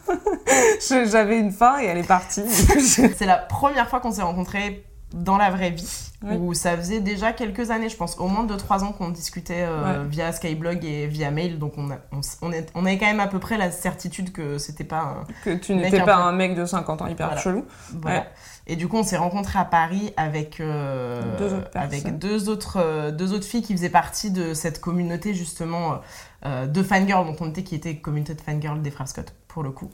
J'avais 1.10 1.38
une 1.38 1.52
fin 1.52 1.78
et 1.80 1.86
elle 1.86 1.98
est 1.98 2.06
partie. 2.06 2.48
C'est 2.48 3.26
la 3.26 3.38
première 3.38 3.88
fois 3.88 4.00
qu'on 4.00 4.12
s'est 4.12 4.22
rencontrés 4.22 4.84
dans 5.14 5.36
la 5.38 5.50
vraie 5.50 5.70
vie, 5.70 6.10
Oui. 6.24 6.36
où 6.36 6.52
ça 6.52 6.76
faisait 6.76 7.00
déjà 7.00 7.32
quelques 7.32 7.70
années, 7.70 7.88
je 7.88 7.96
pense, 7.96 8.18
au 8.18 8.26
moins 8.26 8.44
2-3 8.44 8.82
ans 8.82 8.92
qu'on 8.92 9.08
discutait 9.10 9.64
euh, 9.66 10.02
Ouais. 10.02 10.08
via 10.08 10.32
Skyblog 10.32 10.84
et 10.84 11.06
via 11.06 11.30
mail, 11.30 11.58
donc 11.60 11.74
on, 11.78 11.90
a- 11.90 11.98
on, 12.42 12.50
est- 12.52 12.70
on 12.74 12.84
avait 12.84 12.98
quand 12.98 13.06
même 13.06 13.20
à 13.20 13.28
peu 13.28 13.38
près 13.38 13.56
la 13.56 13.70
certitude 13.70 14.32
que 14.32 14.58
c'était 14.58 14.84
pas 14.84 15.00
un, 15.00 15.24
Que 15.44 15.54
tu 15.54 15.74
n'étais 15.76 16.02
pas 16.02 16.16
un 16.16 16.32
mec 16.32 16.54
de 16.56 16.64
50 16.66 17.02
ans 17.02 17.06
hyper 17.06 17.26
Voilà. 17.28 17.40
chelou. 17.40 17.64
Voilà. 17.94 18.18
Ouais. 18.20 18.26
Et 18.66 18.74
du 18.74 18.88
coup, 18.88 18.96
on 18.96 19.04
s'est 19.04 19.16
rencontrés 19.16 19.60
à 19.60 19.64
Paris 19.64 20.12
avec, 20.16 20.58
euh, 20.60 21.22
Deux 21.38 21.54
autres 21.54 21.70
avec 21.74 22.18
deux, 22.18 22.48
autres, 22.48 22.78
euh, 22.80 23.12
deux 23.12 23.32
autres 23.32 23.46
filles 23.46 23.62
qui 23.62 23.72
faisaient 23.74 23.88
partie 23.88 24.32
de 24.32 24.54
cette 24.54 24.80
communauté 24.80 25.34
justement 25.34 26.00
de 26.44 26.82
fangirls, 26.82 27.24
donc 27.26 27.40
on 27.40 27.48
était 27.48 27.64
qui 27.64 27.74
était 27.74 27.96
communauté 27.96 28.34
de 28.34 28.40
fangirls 28.40 28.80
des 28.82 28.90
frères 28.92 29.08
Scott 29.08 29.32
pour 29.56 29.62
le 29.62 29.70
coup. 29.70 29.90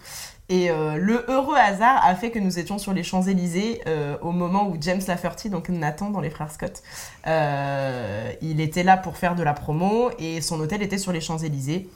Et 0.48 0.72
euh, 0.72 0.96
le 0.96 1.24
heureux 1.28 1.54
hasard 1.54 2.04
a 2.04 2.16
fait 2.16 2.32
que 2.32 2.40
nous 2.40 2.58
étions 2.58 2.78
sur 2.78 2.92
les 2.92 3.04
Champs-Élysées 3.04 3.80
euh, 3.86 4.18
au 4.20 4.32
moment 4.32 4.68
où 4.68 4.76
James 4.80 5.00
Lafferty, 5.06 5.50
donc 5.50 5.68
Nathan 5.68 6.10
dans 6.10 6.20
les 6.20 6.30
frères 6.30 6.50
Scott, 6.50 6.82
euh, 7.28 8.32
il 8.42 8.60
était 8.60 8.82
là 8.82 8.96
pour 8.96 9.16
faire 9.16 9.36
de 9.36 9.44
la 9.44 9.52
promo 9.52 10.10
et 10.18 10.40
son 10.40 10.58
hôtel 10.58 10.82
était 10.82 10.98
sur 10.98 11.12
les 11.12 11.20
Champs-Élysées. 11.20 11.88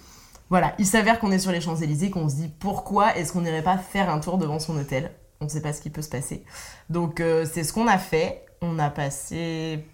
Voilà, 0.49 0.75
il 0.79 0.87
s'avère 0.87 1.19
qu'on 1.19 1.33
est 1.33 1.41
sur 1.41 1.51
les 1.51 1.61
Champs-Élysées, 1.61 2.11
qu'on 2.11 2.29
se 2.29 2.37
dit 2.37 2.49
pourquoi 2.61 3.17
est-ce 3.17 3.33
qu'on 3.33 3.41
n'irait 3.41 3.65
pas 3.65 3.79
faire 3.79 4.11
un 4.11 4.21
tour 4.21 4.39
devant 4.39 4.61
son 4.61 4.77
hôtel? 4.79 5.11
On 5.41 5.47
ne 5.47 5.51
sait 5.51 5.61
pas 5.61 5.73
ce 5.73 5.81
qui 5.81 5.91
peut 5.91 6.03
se 6.03 6.09
passer. 6.09 6.45
Donc 6.89 7.21
c'est 7.53 7.65
ce 7.65 7.73
qu'on 7.73 7.89
a 7.89 7.99
fait. 7.99 8.47
On 8.63 8.79
a 8.79 8.91
passé 8.91 9.85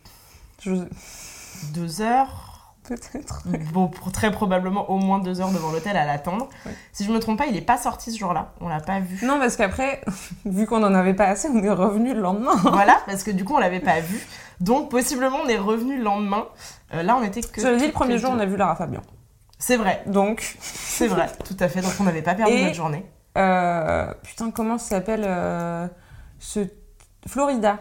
deux 1.73 2.02
heures, 2.02 2.51
Peut-être. 2.89 3.43
bon, 3.73 3.87
pour- 3.89 4.11
très 4.11 4.33
probablement 4.33 4.91
au 4.91 4.99
moins 4.99 5.21
deux 5.21 5.41
heures 5.41 5.51
devant 5.53 5.71
l'hôtel 5.71 5.97
à 5.97 6.05
l'attendre. 6.05 6.49
Ouais. 6.67 6.73
Si 6.93 7.05
je 7.05 7.12
me 7.12 7.19
trompe 7.21 7.39
pas, 7.39 7.47
il 7.47 7.55
n'est 7.55 7.61
pas 7.61 7.79
sorti 7.79 8.11
ce 8.12 8.19
jour-là. 8.19 8.53
On 8.61 8.69
l'a 8.69 8.81
pas 8.81 8.99
vu. 9.01 9.25
Non, 9.25 9.39
parce 9.39 9.57
qu'après, 9.57 10.01
vu 10.45 10.67
qu'on 10.67 10.83
en 10.83 10.95
avait 10.95 11.15
pas 11.15 11.27
assez, 11.27 11.49
on 11.49 11.62
est 11.62 11.71
revenu 11.71 12.12
le 12.12 12.21
lendemain. 12.21 12.57
voilà, 12.62 13.01
parce 13.07 13.23
que 13.23 13.31
du 13.31 13.45
coup 13.45 13.55
on 13.55 13.59
l'avait 13.61 13.81
pas 13.81 14.01
vu. 14.01 14.21
Donc 14.61 14.91
possiblement 14.91 15.39
on 15.45 15.49
est 15.49 15.59
revenu 15.59 15.97
le 15.97 16.03
lendemain. 16.03 16.47
Euh, 16.95 17.03
là 17.03 17.17
on 17.17 17.23
était 17.23 17.41
que. 17.41 17.61
Je 17.61 17.69
l'ai 17.69 17.77
dit, 17.79 17.87
le 17.87 17.93
premier 17.93 18.19
jour, 18.19 18.31
on 18.35 18.39
a 18.41 18.47
vu 18.47 18.57
Lara 18.57 18.75
Fabian. 18.77 19.03
C'est 19.59 19.77
vrai, 19.77 20.03
Donc, 20.07 20.57
c'est 20.61 21.07
vrai, 21.07 21.31
tout 21.45 21.57
à 21.61 21.69
fait. 21.69 21.81
Donc 21.83 21.93
on 22.01 22.05
n'avait 22.05 22.23
pas 22.23 22.35
perdu 22.35 22.53
Et- 22.53 22.65
notre 22.65 22.75
journée. 22.75 23.07
euh, 23.39 24.12
putain, 24.25 24.51
comment 24.51 24.77
ça 24.79 24.97
s'appelle 24.97 25.23
euh, 25.25 25.87
ce 26.41 26.67
Florida. 27.29 27.79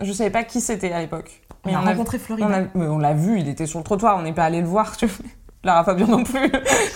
Je 0.00 0.12
savais 0.12 0.30
pas 0.30 0.44
qui 0.44 0.60
c'était 0.62 0.92
à 0.92 1.00
l'époque. 1.00 1.42
On 1.64 1.68
Mais 1.70 1.74
a 1.74 1.80
on 1.80 1.86
a, 1.86 1.90
rencontré 1.90 2.18
Florida. 2.18 2.46
on 2.48 2.52
a- 2.52 2.66
mais 2.74 2.86
on 2.86 2.98
l'a 2.98 3.14
vu, 3.14 3.38
il 3.40 3.48
était 3.48 3.66
sur 3.66 3.78
le 3.78 3.84
trottoir, 3.84 4.16
on 4.18 4.22
n'est 4.22 4.32
pas 4.34 4.44
allé 4.44 4.60
le 4.60 4.66
voir. 4.66 4.96
Tu. 4.96 5.08
Lara 5.64 5.82
Fabian 5.82 6.06
non 6.08 6.24
plus. 6.24 6.50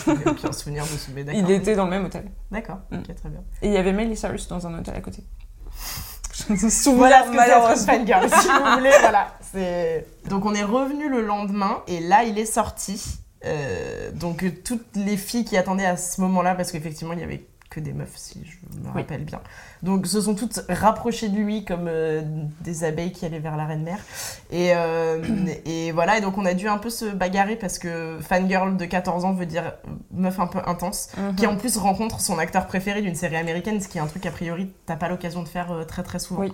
J'ai 0.06 0.28
aucun 0.30 0.52
souvenir 0.52 0.82
de 0.84 0.88
ce 0.88 1.10
mais 1.14 1.24
d'accord. 1.24 1.40
Il 1.42 1.50
était 1.50 1.74
dans 1.74 1.84
le 1.84 1.90
même 1.90 2.04
hôtel. 2.04 2.30
D'accord, 2.50 2.78
Mm. 2.90 2.96
ok, 2.98 3.14
très 3.14 3.28
bien. 3.30 3.40
Et 3.62 3.68
il 3.68 3.72
y 3.72 3.78
avait 3.78 3.92
Miley 3.94 4.14
Cyrus 4.14 4.46
dans 4.48 4.66
un 4.66 4.78
hôtel 4.78 4.94
à 4.94 5.00
côté. 5.00 5.22
Je 6.48 6.52
me 6.52 6.70
souviens 6.70 6.94
Voilà 6.98 7.24
ce 7.24 7.30
que 7.30 7.36
malheureusement. 7.36 7.92
fangirl, 7.94 8.28
si 8.30 8.48
vous 8.48 8.70
voulez, 8.76 8.92
voilà. 9.00 9.28
C'est... 9.40 10.06
Donc 10.28 10.44
on 10.44 10.54
est 10.54 10.62
revenu 10.62 11.08
le 11.08 11.22
lendemain 11.22 11.78
et 11.88 12.00
là 12.00 12.24
il 12.24 12.38
est 12.38 12.44
sorti. 12.46 13.02
Euh, 13.44 14.10
donc 14.12 14.44
toutes 14.64 14.84
les 14.96 15.16
filles 15.16 15.44
qui 15.44 15.56
attendaient 15.56 15.86
à 15.86 15.96
ce 15.96 16.20
moment-là, 16.20 16.54
parce 16.54 16.70
qu'effectivement 16.70 17.14
il 17.14 17.20
y 17.20 17.24
avait 17.24 17.46
que 17.70 17.80
des 17.80 17.92
meufs 17.92 18.16
si 18.16 18.42
je 18.46 18.78
me 18.78 18.84
Oui. 18.86 18.90
rappelle 18.94 19.24
bien. 19.24 19.40
Donc 19.82 20.06
se 20.06 20.20
sont 20.22 20.34
toutes 20.34 20.60
rapprochées 20.70 21.28
de 21.28 21.36
lui 21.36 21.64
comme 21.66 21.86
euh, 21.86 22.22
des 22.62 22.84
abeilles 22.84 23.12
qui 23.12 23.26
allaient 23.26 23.38
vers 23.40 23.56
la 23.56 23.66
reine 23.66 23.82
mère. 23.82 23.98
Et, 24.50 24.70
euh, 24.74 25.22
et 25.66 25.92
voilà, 25.92 26.16
et 26.16 26.20
donc 26.22 26.38
on 26.38 26.46
a 26.46 26.54
dû 26.54 26.66
un 26.66 26.78
peu 26.78 26.88
se 26.90 27.04
bagarrer 27.04 27.56
parce 27.56 27.78
que 27.78 28.18
fangirl 28.22 28.76
de 28.76 28.84
14 28.86 29.24
ans 29.26 29.32
veut 29.34 29.44
dire 29.46 29.74
meuf 30.10 30.40
un 30.40 30.46
peu 30.46 30.60
intense 30.66 31.10
Mhm. 31.18 31.34
qui 31.36 31.46
en 31.46 31.56
plus 31.56 31.76
rencontre 31.76 32.20
son 32.20 32.38
acteur 32.38 32.66
préféré 32.66 33.02
d'une 33.02 33.14
série 33.14 33.36
américaine, 33.36 33.80
ce 33.80 33.88
qui 33.88 33.98
est 33.98 34.00
un 34.00 34.06
truc 34.06 34.24
a 34.26 34.30
priori 34.30 34.72
t'as 34.86 34.96
pas 34.96 35.08
l'occasion 35.08 35.42
de 35.42 35.48
faire 35.48 35.70
euh, 35.72 35.84
très 35.84 36.02
très 36.02 36.18
souvent. 36.18 36.40
Oui. 36.40 36.52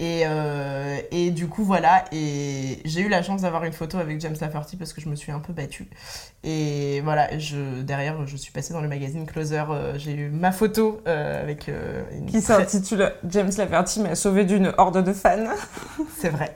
Et, 0.00 0.22
euh, 0.24 1.00
et 1.10 1.32
du 1.32 1.48
coup 1.48 1.64
voilà, 1.64 2.04
et 2.12 2.78
j'ai 2.84 3.00
eu 3.00 3.08
la 3.08 3.20
chance 3.20 3.42
d'avoir 3.42 3.64
une 3.64 3.72
photo 3.72 3.98
avec 3.98 4.20
James 4.20 4.36
Lafferty 4.40 4.76
parce 4.76 4.92
que 4.92 5.00
je 5.00 5.08
me 5.08 5.16
suis 5.16 5.32
un 5.32 5.40
peu 5.40 5.52
battue. 5.52 5.88
Et 6.44 7.00
voilà, 7.02 7.36
je, 7.36 7.82
derrière 7.82 8.24
je 8.24 8.36
suis 8.36 8.52
passée 8.52 8.72
dans 8.72 8.80
le 8.80 8.86
magazine 8.86 9.26
Closer, 9.26 9.64
euh, 9.70 9.98
j'ai 9.98 10.12
eu 10.12 10.30
ma 10.30 10.52
photo 10.52 11.00
euh, 11.08 11.42
avec 11.42 11.66
une 11.66 12.26
Qui 12.26 12.40
s'intitule 12.40 13.12
James 13.28 13.50
Laverty 13.58 14.00
m'a 14.00 14.14
sauvé 14.14 14.44
d'une 14.44 14.72
horde 14.78 15.02
de 15.02 15.12
fans. 15.12 15.46
C'est 16.16 16.30
vrai. 16.30 16.54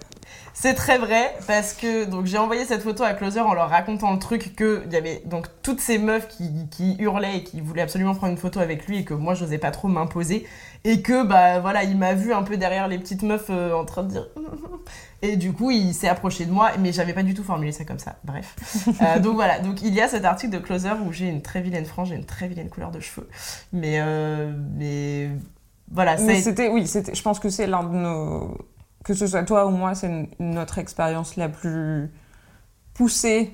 C'est 0.54 0.74
très 0.74 0.98
vrai 0.98 1.34
parce 1.46 1.72
que 1.72 2.04
donc 2.04 2.26
j'ai 2.26 2.38
envoyé 2.38 2.64
cette 2.64 2.82
photo 2.82 3.02
à 3.04 3.14
Closer 3.14 3.40
en 3.40 3.54
leur 3.54 3.70
racontant 3.70 4.12
le 4.12 4.18
truc 4.18 4.54
que 4.54 4.82
il 4.86 4.92
y 4.92 4.96
avait 4.96 5.22
donc 5.24 5.46
toutes 5.62 5.80
ces 5.80 5.98
meufs 5.98 6.28
qui, 6.28 6.68
qui 6.70 6.96
hurlaient 6.98 7.38
et 7.38 7.44
qui 7.44 7.60
voulaient 7.60 7.82
absolument 7.82 8.14
prendre 8.14 8.32
une 8.32 8.38
photo 8.38 8.60
avec 8.60 8.86
lui 8.86 8.98
et 8.98 9.04
que 9.04 9.14
moi 9.14 9.34
j'osais 9.34 9.58
pas 9.58 9.70
trop 9.70 9.88
m'imposer. 9.88 10.46
Et 10.84 11.00
que 11.00 11.24
bah 11.24 11.60
voilà 11.60 11.84
il 11.84 11.96
m'a 11.96 12.14
vu 12.14 12.32
un 12.32 12.42
peu 12.42 12.56
derrière 12.56 12.88
les 12.88 12.98
petites 12.98 13.22
meufs 13.22 13.50
euh, 13.50 13.72
en 13.72 13.84
train 13.84 14.02
de 14.02 14.08
dire 14.08 14.26
et 15.22 15.36
du 15.36 15.52
coup 15.52 15.70
il 15.70 15.94
s'est 15.94 16.08
approché 16.08 16.44
de 16.44 16.50
moi 16.50 16.72
mais 16.78 16.92
j'avais 16.92 17.12
pas 17.12 17.22
du 17.22 17.34
tout 17.34 17.44
formulé 17.44 17.72
ça 17.72 17.84
comme 17.84 18.00
ça. 18.00 18.16
Bref. 18.24 18.54
Euh, 19.00 19.18
donc 19.18 19.34
voilà. 19.34 19.58
Donc 19.58 19.82
il 19.82 19.94
y 19.94 20.00
a 20.00 20.08
cet 20.08 20.24
article 20.24 20.52
de 20.52 20.58
Closer 20.58 20.92
où 21.04 21.12
j'ai 21.12 21.26
une 21.26 21.42
très 21.42 21.60
vilaine 21.60 21.86
frange 21.86 22.12
et 22.12 22.14
une 22.14 22.24
très 22.24 22.46
vilaine 22.46 22.68
couleur 22.68 22.90
de 22.90 23.00
cheveux. 23.00 23.28
Mais 23.72 24.00
euh, 24.00 24.52
mais 24.76 25.30
voilà 25.92 26.16
Mais 26.16 26.40
c'était, 26.40 26.68
oui, 26.68 26.86
c'était, 26.86 27.14
je 27.14 27.22
pense 27.22 27.38
que 27.38 27.50
c'est 27.50 27.66
l'un 27.66 27.82
de 27.84 27.94
nos. 27.94 28.56
Que 29.04 29.14
ce 29.14 29.26
soit 29.26 29.42
toi 29.44 29.66
ou 29.66 29.70
moi, 29.70 29.94
c'est 29.94 30.28
notre 30.38 30.78
expérience 30.78 31.36
la 31.36 31.48
plus 31.48 32.10
poussée 32.94 33.52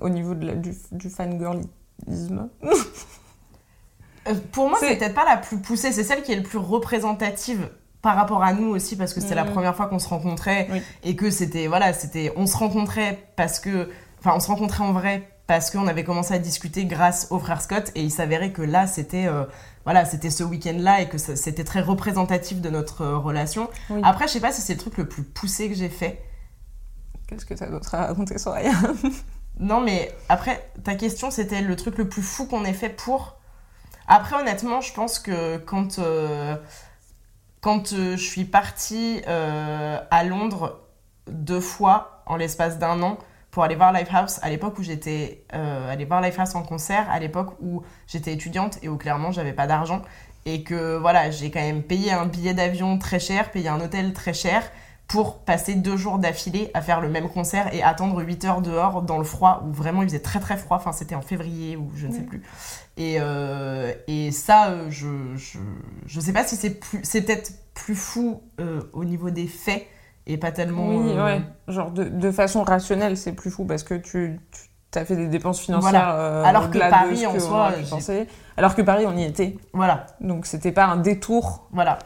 au 0.00 0.08
niveau 0.08 0.34
de 0.34 0.46
la- 0.48 0.54
du, 0.54 0.74
du 0.92 1.08
fangirlisme. 1.10 2.48
Euh, 4.28 4.34
Pour 4.52 4.68
moi, 4.68 4.76
C'est- 4.78 4.96
peut-être 4.98 5.14
pas 5.14 5.24
la 5.24 5.38
plus 5.38 5.56
poussée, 5.58 5.92
c'est 5.92 6.04
celle 6.04 6.22
qui 6.22 6.32
est 6.32 6.36
le 6.36 6.42
plus 6.42 6.58
représentative 6.58 7.70
par 8.02 8.16
rapport 8.16 8.42
à 8.42 8.52
nous 8.52 8.68
aussi 8.68 8.94
parce 8.96 9.14
que 9.14 9.20
c'était 9.20 9.34
la 9.34 9.44
Mhm. 9.44 9.52
première 9.52 9.74
fois 9.74 9.86
qu'on 9.86 9.98
se 9.98 10.08
rencontrait 10.08 10.68
Oui. 10.70 10.82
et 11.04 11.16
que 11.16 11.30
c'était 11.30 11.66
voilà, 11.68 11.94
c'était 11.94 12.30
on 12.36 12.46
se 12.46 12.54
rencontrait 12.56 13.18
parce 13.36 13.60
que 13.60 13.88
enfin 14.20 14.32
on 14.36 14.40
se 14.40 14.46
rencontrait 14.46 14.84
en 14.84 14.92
vrai 14.92 15.28
parce 15.46 15.70
qu'on 15.70 15.88
avait 15.88 16.04
commencé 16.04 16.32
à 16.32 16.38
discuter 16.38 16.84
grâce 16.84 17.26
aux 17.30 17.40
frères 17.40 17.60
Scott 17.60 17.90
et 17.96 18.02
il 18.02 18.10
s'avérait 18.10 18.52
que 18.52 18.62
là 18.62 18.86
c'était 18.86 19.26
euh, 19.26 19.44
voilà, 19.84 20.04
c'était 20.04 20.30
ce 20.30 20.44
week-end-là 20.44 21.00
et 21.00 21.08
que 21.08 21.18
c'était 21.18 21.64
très 21.64 21.80
représentatif 21.80 22.60
de 22.60 22.68
notre 22.68 23.00
euh, 23.00 23.18
relation. 23.18 23.70
Oui. 23.88 24.00
Après, 24.04 24.28
je 24.28 24.34
sais 24.34 24.40
pas 24.40 24.52
si 24.52 24.60
c'est 24.60 24.74
le 24.74 24.78
truc 24.78 24.98
le 24.98 25.08
plus 25.08 25.22
poussé 25.22 25.68
que 25.70 25.74
j'ai 25.74 25.88
fait. 25.88 26.22
Qu'est-ce 27.26 27.46
que 27.46 27.54
t'as 27.54 27.66
d'autre 27.66 27.94
à 27.94 28.06
raconter, 28.06 28.36
Soraya? 28.38 28.72
Non, 29.60 29.82
mais 29.82 30.14
après, 30.30 30.70
ta 30.84 30.94
question, 30.94 31.30
c'était 31.30 31.60
le 31.60 31.76
truc 31.76 31.98
le 31.98 32.08
plus 32.08 32.22
fou 32.22 32.46
qu'on 32.46 32.64
ait 32.64 32.72
fait 32.72 32.88
pour. 32.88 33.36
Après, 34.08 34.40
honnêtement, 34.40 34.80
je 34.80 34.92
pense 34.94 35.18
que 35.18 35.58
quand, 35.58 35.98
euh, 35.98 36.56
quand 37.60 37.92
euh, 37.92 38.16
je 38.16 38.24
suis 38.24 38.46
partie 38.46 39.20
euh, 39.28 40.00
à 40.10 40.24
Londres 40.24 40.80
deux 41.28 41.60
fois 41.60 42.22
en 42.26 42.36
l'espace 42.36 42.78
d'un 42.78 43.02
an 43.02 43.18
pour 43.50 43.64
aller 43.64 43.74
voir 43.74 43.92
Lifehouse, 43.92 44.38
à 44.42 44.48
l'époque 44.50 44.78
où 44.78 44.82
j'étais 44.82 45.44
euh, 45.54 45.90
allée 45.92 46.04
voir 46.04 46.20
Lifehouse 46.20 46.54
en 46.54 46.62
concert, 46.62 47.08
à 47.10 47.18
l'époque 47.18 47.54
où 47.60 47.82
j'étais 48.06 48.32
étudiante 48.32 48.78
et 48.82 48.88
où 48.88 48.96
clairement 48.96 49.32
j'avais 49.32 49.52
pas 49.52 49.66
d'argent, 49.66 50.02
et 50.46 50.62
que 50.62 50.96
voilà, 50.96 51.30
j'ai 51.30 51.50
quand 51.50 51.60
même 51.60 51.82
payé 51.82 52.12
un 52.12 52.26
billet 52.26 52.54
d'avion 52.54 52.96
très 52.98 53.18
cher, 53.18 53.50
payé 53.50 53.68
un 53.68 53.80
hôtel 53.80 54.12
très 54.12 54.32
cher 54.32 54.62
pour 55.08 55.40
passer 55.40 55.74
deux 55.74 55.96
jours 55.96 56.18
d'affilée 56.20 56.70
à 56.72 56.80
faire 56.80 57.00
le 57.00 57.08
même 57.08 57.28
concert 57.28 57.74
et 57.74 57.82
attendre 57.82 58.22
8 58.22 58.44
heures 58.44 58.60
dehors 58.62 59.02
dans 59.02 59.18
le 59.18 59.24
froid 59.24 59.64
où 59.66 59.72
vraiment 59.72 60.02
il 60.02 60.08
faisait 60.08 60.20
très 60.20 60.38
très 60.38 60.56
froid, 60.56 60.76
enfin 60.76 60.92
c'était 60.92 61.16
en 61.16 61.20
février 61.20 61.76
ou 61.76 61.90
je 61.96 62.06
ne 62.06 62.12
sais 62.12 62.20
Oui. 62.20 62.26
plus. 62.26 62.42
Et, 62.96 63.16
euh, 63.18 63.92
et 64.06 64.30
ça, 64.30 64.68
euh, 64.68 64.86
je, 64.88 65.08
je, 65.34 65.58
je 66.06 66.20
sais 66.20 66.32
pas 66.32 66.44
si 66.44 66.54
c'est 66.54 66.70
plus, 66.78 67.00
c'est 67.02 67.22
peut-être 67.22 67.50
plus 67.74 67.96
fou 67.96 68.40
euh, 68.60 68.82
au 68.92 69.04
niveau 69.04 69.30
des 69.30 69.48
faits 69.48 69.88
et 70.32 70.38
pas 70.38 70.52
tellement. 70.52 70.88
Oui, 70.88 71.12
euh, 71.16 71.24
ouais. 71.24 71.42
Genre 71.68 71.90
de, 71.90 72.04
de 72.04 72.30
façon 72.30 72.62
rationnelle, 72.62 73.16
c'est 73.16 73.32
plus 73.32 73.50
fou 73.50 73.64
parce 73.64 73.82
que 73.82 73.94
tu, 73.94 74.38
tu 74.90 74.98
as 74.98 75.04
fait 75.04 75.16
des 75.16 75.28
dépenses 75.28 75.60
financières 75.60 75.90
Voilà. 75.90 76.14
euh, 76.20 76.44
Alors 76.44 76.70
que 76.70 76.78
Paris, 76.78 77.26
en 77.26 77.38
soi. 77.38 77.72
Alors 78.56 78.74
que 78.74 78.82
Paris, 78.82 79.04
on 79.06 79.16
y 79.16 79.24
était. 79.24 79.56
Voilà, 79.72 80.06
Donc 80.20 80.46
c'était 80.46 80.72
pas 80.72 80.86
un 80.86 80.96
détour 80.96 81.68
voilà. 81.72 81.98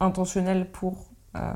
intentionnel 0.00 0.70
pour. 0.70 1.06
euh, 1.36 1.52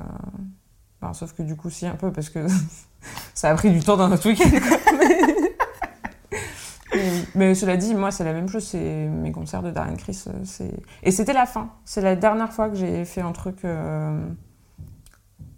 enfin, 1.00 1.12
sauf 1.14 1.32
que 1.34 1.42
du 1.42 1.56
coup, 1.56 1.70
si, 1.70 1.86
un 1.86 1.94
peu, 1.96 2.12
parce 2.12 2.28
que 2.30 2.46
ça 3.34 3.50
a 3.50 3.54
pris 3.54 3.70
du 3.70 3.80
temps 3.80 3.96
dans 3.96 4.08
notre 4.08 4.28
week-end. 4.28 4.48
mais... 7.34 7.48
oui. 7.48 7.56
Cela 7.56 7.76
dit, 7.76 7.94
moi, 7.94 8.10
c'est 8.10 8.24
la 8.24 8.32
même 8.32 8.48
chose. 8.48 8.64
C'est 8.64 9.06
mes 9.08 9.32
concerts 9.32 9.62
de 9.62 9.70
Darren 9.70 9.96
Criss. 9.96 10.28
euh, 10.28 10.68
Et 11.02 11.10
c'était 11.10 11.32
la 11.32 11.46
fin. 11.46 11.70
C'est 11.84 12.00
la 12.02 12.16
dernière 12.16 12.52
fois 12.52 12.68
que 12.68 12.76
j'ai 12.76 13.04
fait 13.04 13.20
un 13.22 13.32
truc 13.32 13.64
euh, 13.64 14.20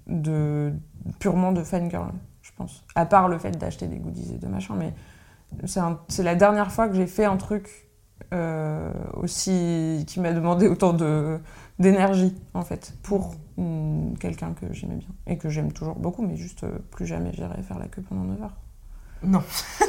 de 0.07 0.73
purement 1.19 1.53
de 1.53 1.63
fangirl, 1.63 2.13
je 2.43 2.51
pense. 2.57 2.85
À 2.95 3.07
part 3.07 3.29
le 3.29 3.39
fait 3.39 3.53
d'acheter 3.53 3.87
des 3.87 3.99
goodies 3.99 4.35
et 4.35 4.39
de 4.39 4.47
machin, 4.47 4.75
mais 4.77 4.93
c'est 6.09 6.23
la 6.23 6.35
dernière 6.35 6.73
fois 6.73 6.89
que 6.89 6.95
j'ai 6.95 7.07
fait 7.07 7.25
un 7.25 7.37
truc 7.37 7.89
euh, 8.33 8.93
aussi 9.15 10.05
qui 10.07 10.21
m'a 10.21 10.33
demandé 10.33 10.67
autant 10.69 10.93
de 10.93 11.39
d'énergie 11.79 12.35
en 12.55 12.63
fait 12.63 12.95
pour 13.03 13.35
mm, 13.57 14.15
quelqu'un 14.21 14.53
que 14.53 14.73
j'aimais 14.73 14.95
bien 14.97 15.09
et 15.27 15.37
que 15.39 15.49
j'aime 15.49 15.73
toujours 15.73 15.97
beaucoup 15.97 16.23
mais 16.23 16.37
juste 16.37 16.63
euh, 16.65 16.79
plus 16.93 17.05
jamais 17.07 17.33
j'irai 17.33 17.63
faire 17.63 17.79
la 17.79 17.87
queue 17.89 18.03
pendant 18.03 18.23
9 18.25 18.43
heures. 18.43 18.57
Non, 19.25 19.43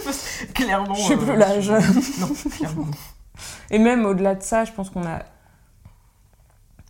clairement. 0.54 0.94
Je 0.96 1.02
sais 1.02 1.14
euh, 1.14 1.18
plus 1.18 1.36
l'âge. 1.38 1.64
je- 1.66 2.22
Non, 2.22 2.28
clairement. 2.52 2.88
Et 3.70 3.80
même 3.80 4.06
au-delà 4.06 4.36
de 4.36 4.42
ça, 4.44 4.64
je 4.66 4.72
pense 4.72 4.90
qu'on 4.90 5.06
a 5.06 5.20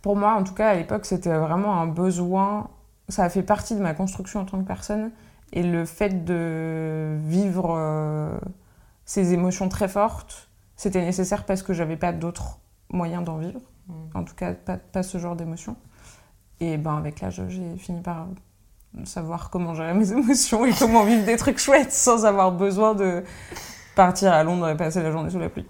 pour 0.02 0.14
moi, 0.16 0.34
en 0.34 0.44
tout 0.44 0.54
cas, 0.54 0.68
à 0.70 0.74
l'époque, 0.74 1.04
c'était 1.06 1.36
vraiment 1.36 1.80
un 1.80 1.86
besoin. 1.88 2.68
Ça 3.08 3.24
a 3.24 3.28
fait 3.28 3.42
partie 3.42 3.74
de 3.74 3.80
ma 3.80 3.94
construction 3.94 4.40
en 4.40 4.44
tant 4.44 4.58
que 4.60 4.66
personne. 4.66 5.10
Et 5.52 5.62
le 5.62 5.84
fait 5.84 6.24
de 6.24 7.16
vivre 7.26 7.74
euh, 7.78 8.36
ces 9.04 9.32
émotions 9.32 9.68
très 9.68 9.86
fortes, 9.88 10.48
c'était 10.76 11.00
nécessaire 11.02 11.44
parce 11.44 11.62
que 11.62 11.72
j'avais 11.72 11.96
pas 11.96 12.12
d'autres 12.12 12.58
moyens 12.90 13.24
d'en 13.24 13.36
vivre. 13.38 13.60
Mm. 13.86 13.92
En 14.14 14.24
tout 14.24 14.34
cas, 14.34 14.52
pas, 14.54 14.76
pas 14.76 15.02
ce 15.04 15.18
genre 15.18 15.36
d'émotions. 15.36 15.76
Et 16.58 16.78
ben, 16.78 16.96
avec 16.96 17.20
l'âge, 17.20 17.40
j'ai 17.48 17.76
fini 17.78 18.00
par 18.00 18.26
savoir 19.04 19.50
comment 19.50 19.74
gérer 19.74 19.94
mes 19.94 20.10
émotions 20.12 20.64
et 20.66 20.72
comment 20.72 21.04
vivre 21.04 21.24
des 21.24 21.36
trucs 21.36 21.58
chouettes 21.58 21.92
sans 21.92 22.24
avoir 22.24 22.50
besoin 22.50 22.94
de 22.94 23.22
partir 23.94 24.32
à 24.32 24.42
Londres 24.42 24.68
et 24.68 24.76
passer 24.76 25.02
la 25.02 25.12
journée 25.12 25.30
sous 25.30 25.38
la 25.38 25.48
pluie. 25.48 25.66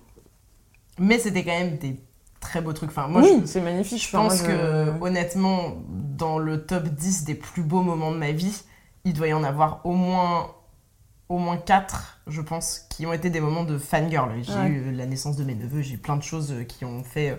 Mais 0.99 1.19
c'était 1.19 1.45
quand 1.45 1.51
même 1.59 1.77
des 1.77 2.01
très 2.41 2.61
beaux 2.63 2.73
trucs. 2.73 2.91
Enfin, 2.91 3.09
moi, 3.09 3.21
oui, 3.23 3.43
c'est 3.45 3.61
magnifique. 3.61 4.01
je 4.03 4.17
Enfin, 4.17 4.29
pense 4.29 4.43
moi, 4.43 4.51
je- 4.51 4.57
que, 4.97 5.03
honnêtement, 5.05 5.75
dans 6.17 6.39
le 6.39 6.65
top 6.67 6.85
10 6.89 7.25
des 7.25 7.35
plus 7.35 7.63
beaux 7.63 7.83
moments 7.83 8.13
de 8.13 8.17
ma 8.19 8.33
vie, 8.33 8.63
il 9.05 9.13
doit 9.15 9.29
y 9.29 9.33
en 9.33 9.45
avoir 9.45 9.81
au 9.85 9.93
moins, 9.93 10.55
au 11.29 11.39
moins 11.39 11.57
4, 11.57 12.21
je 12.27 12.41
pense, 12.41 12.87
qui 12.91 13.07
ont 13.07 13.13
été 13.13 13.31
des 13.31 13.41
moments 13.41 13.65
de 13.65 13.79
fangirl. 13.79 14.31
J'ai 14.43 14.53
Ouais. 14.53 14.69
eu 14.69 14.93
la 14.93 15.07
naissance 15.07 15.37
de 15.37 15.45
mes 15.45 15.55
neveux, 15.55 15.83
j'ai 15.83 15.95
eu 15.95 15.99
plein 15.99 16.17
de 16.17 16.23
choses 16.23 16.53
euh, 16.53 16.65
qui 16.65 16.85
ont 16.85 17.03
fait. 17.05 17.31
euh, 17.31 17.37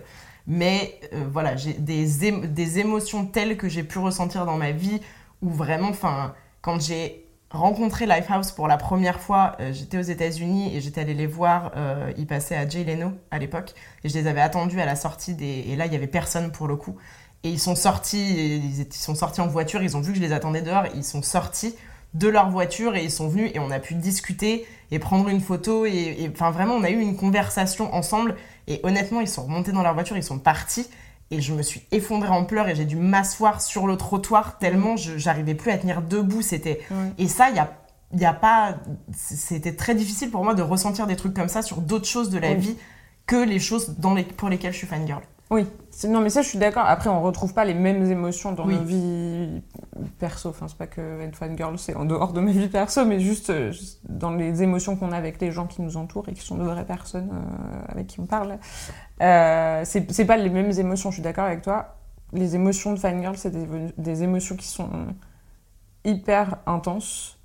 Mais 0.48 1.00
euh, 1.14 1.26
voilà, 1.32 1.56
j'ai 1.56 1.74
des, 1.74 2.06
des 2.48 2.80
émotions 2.80 3.26
telles 3.26 3.58
que 3.58 3.70
j'ai 3.70 3.84
pu 3.84 4.00
ressentir 4.00 4.46
dans 4.46 4.58
ma 4.58 4.72
vie 4.72 5.02
où 5.42 5.50
vraiment, 5.50 5.90
enfin, 5.90 6.34
quand 6.62 6.80
j'ai 6.82 7.26
rencontré 7.50 8.06
Lifehouse 8.06 8.52
pour 8.52 8.68
la 8.68 8.78
première 8.78 9.20
fois, 9.22 9.56
euh, 9.62 9.72
j'étais 9.74 9.98
aux 9.98 10.02
États-Unis 10.02 10.76
et 10.76 10.82
j'étais 10.82 11.02
allée 11.02 11.14
les 11.14 11.28
voir. 11.28 11.72
euh, 11.78 12.12
ils 12.18 12.28
passaient 12.28 12.58
à 12.58 12.68
Jay 12.68 12.84
Leno 12.84 13.12
à 13.32 13.40
l'époque 13.40 13.74
et 14.04 14.10
je 14.10 14.14
les 14.16 14.28
avais 14.28 14.42
attendus 14.42 14.80
à 14.82 14.86
la 14.86 14.96
sortie 14.98 15.34
des. 15.36 15.66
Et 15.70 15.76
là, 15.78 15.86
il 15.86 15.94
y 15.94 15.96
avait 15.96 16.08
personne 16.08 16.52
pour 16.52 16.68
le 16.68 16.76
coup. 16.76 16.98
Et 17.44 17.50
ils 17.50 17.60
sont 17.60 17.76
sortis, 17.76 18.62
ils, 18.80 18.94
sont 18.94 19.16
sortis 19.16 19.42
en 19.42 19.48
voiture. 19.48 19.82
Ils 19.84 19.96
ont 19.96 20.02
vu 20.02 20.12
que 20.12 20.18
je 20.18 20.24
les 20.24 20.34
attendais 20.34 20.62
dehors. 20.62 20.86
Ils 20.96 21.04
sont 21.04 21.22
sortis 21.22 21.76
de 22.14 22.28
leur 22.28 22.50
voiture 22.50 22.96
et 22.96 23.04
ils 23.04 23.12
sont 23.12 23.28
venus 23.28 23.52
et 23.54 23.60
on 23.60 23.70
a 23.70 23.80
pu 23.80 23.94
discuter 23.94 24.66
et 24.92 25.00
prendre 25.00 25.28
une 25.30 25.42
photo 25.42 25.86
et 25.86 26.30
enfin 26.34 26.52
vraiment 26.52 26.74
on 26.76 26.84
a 26.84 26.90
eu 26.90 27.00
une 27.00 27.18
conversation 27.18 27.94
ensemble 27.94 28.36
et 28.68 28.80
honnêtement 28.84 29.20
ils 29.20 29.28
sont 29.28 29.44
remontés 29.44 29.74
dans 29.74 29.84
leur 29.84 29.94
voiture 29.94 30.16
ils 30.16 30.24
sont 30.24 30.40
partis 30.40 30.88
et 31.32 31.42
je 31.42 31.54
me 31.54 31.62
suis 31.62 31.84
effondrée 31.92 32.30
en 32.30 32.46
pleurs 32.46 32.70
et 32.70 32.76
j'ai 32.76 32.86
dû 32.86 32.96
m'asseoir 32.96 33.62
sur 33.62 33.88
le 33.88 33.98
trottoir 33.98 34.58
tellement 34.58 34.96
j'arrivais 34.96 35.54
plus 35.54 35.70
à 35.70 35.78
tenir 35.78 36.02
debout 36.02 36.42
c'était 36.42 36.80
Ouais. 36.90 37.12
et 37.18 37.28
ça 37.28 37.50
il 37.50 37.58
y 37.58 37.60
a 37.60 37.74
il 38.14 38.22
y 38.22 38.26
a 38.26 38.34
pas 38.34 38.78
c'était 39.14 39.76
très 39.76 39.94
difficile 39.94 40.32
pour 40.32 40.46
moi 40.46 40.56
de 40.56 40.62
ressentir 40.62 41.08
des 41.08 41.18
trucs 41.18 41.34
comme 41.34 41.50
ça 41.50 41.62
sur 41.62 41.82
d'autres 41.82 42.08
choses 42.08 42.30
de 42.30 42.40
la 42.40 42.54
vie 42.54 42.78
que 43.26 43.36
les 43.36 43.60
choses 43.60 43.96
dans 43.98 44.14
les, 44.14 44.24
pour 44.24 44.48
lesquelles 44.48 44.72
je 44.72 44.78
suis 44.78 44.88
fangirl 44.88 45.22
Oui, 45.50 45.66
non 46.10 46.20
mais 46.20 46.30
ça 46.30 46.42
je 46.42 46.50
suis 46.50 46.58
d'accord. 46.60 46.84
Après 46.86 47.10
on 47.10 47.22
retrouve 47.22 47.54
pas 47.54 47.64
les 47.64 47.74
mêmes 47.74 48.04
émotions 48.12 48.52
dans 48.52 48.66
Oui. 48.66 48.76
nos 48.76 48.84
vies 48.84 49.62
perso. 50.20 50.50
Enfin 50.50 50.68
c'est 50.68 50.78
pas 50.78 50.88
que 50.88 51.22
être 51.22 51.38
fan 51.38 51.56
girl 51.56 51.80
c'est 51.80 51.96
en 51.96 52.04
dehors 52.04 52.34
de 52.34 52.42
ma 52.42 52.52
vie 52.52 52.68
perso, 52.68 53.06
mais 53.06 53.20
juste, 53.22 53.50
euh, 53.50 53.72
juste 53.72 54.02
dans 54.10 54.32
les 54.32 54.62
émotions 54.62 54.98
qu'on 54.98 55.12
a 55.14 55.18
avec 55.18 55.40
les 55.40 55.52
gens 55.54 55.66
qui 55.66 55.82
nous 55.82 55.96
entourent 55.96 56.28
et 56.28 56.34
qui 56.34 56.42
sont 56.46 56.58
de 56.58 56.64
vraies 56.64 56.86
personnes 56.86 57.30
euh, 57.32 57.82
avec 57.88 58.08
qui 58.08 58.20
on 58.20 58.26
parle. 58.26 58.58
Euh, 59.22 59.82
c'est 59.86 60.12
c'est 60.12 60.26
pas 60.26 60.36
les 60.38 60.50
mêmes 60.50 60.72
émotions. 60.72 61.12
Je 61.12 61.16
suis 61.16 61.24
d'accord 61.24 61.46
avec 61.46 61.62
toi. 61.62 61.96
Les 62.34 62.56
émotions 62.56 62.92
de 62.94 63.00
fan 63.00 63.22
girl 63.22 63.38
c'est 63.38 63.52
des, 63.52 63.66
des 63.98 64.24
émotions 64.24 64.58
qui 64.58 64.68
sont 64.68 64.90
hyper 66.04 66.58
intenses 66.66 67.37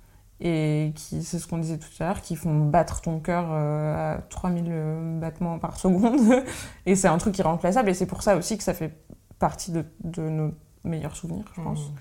et 0.45 0.91
qui, 0.93 1.23
c'est 1.23 1.39
ce 1.39 1.47
qu'on 1.47 1.57
disait 1.57 1.77
tout 1.77 1.87
à 2.01 2.07
l'heure, 2.07 2.21
qui 2.21 2.35
font 2.35 2.65
battre 2.65 2.99
ton 2.99 3.21
cœur 3.21 3.45
euh, 3.49 4.15
à 4.15 4.21
3000 4.23 4.65
euh, 4.67 5.19
battements 5.19 5.57
par 5.57 5.77
seconde. 5.79 6.43
et 6.85 6.95
c'est 6.95 7.07
un 7.07 7.17
truc 7.17 7.39
irremplaçable. 7.39 7.89
Et 7.89 7.93
c'est 7.93 8.05
pour 8.05 8.21
ça 8.21 8.35
aussi 8.35 8.57
que 8.57 8.63
ça 8.63 8.73
fait 8.73 8.93
partie 9.39 9.71
de, 9.71 9.85
de 10.03 10.27
nos 10.27 10.53
meilleurs 10.83 11.15
souvenirs, 11.15 11.45
je 11.55 11.61
pense. 11.61 11.87
Mhm. 11.87 11.95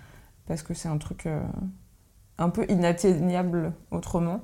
Parce 0.49 0.63
que 0.65 0.75
c'est 0.75 0.89
un 0.89 0.99
truc 0.99 1.27
euh, 1.27 1.41
un 2.37 2.51
peu 2.51 2.67
inatteignable 2.69 3.75
autrement. 3.93 4.41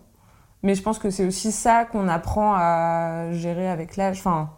Mais 0.63 0.77
je 0.77 0.83
pense 0.83 1.01
que 1.01 1.11
c'est 1.11 1.27
aussi 1.27 1.51
ça 1.51 1.85
qu'on 1.85 2.07
apprend 2.07 2.55
à 2.57 3.33
gérer 3.33 3.69
avec 3.69 3.97
l'âge. 3.97 4.21
Enfin, 4.21 4.51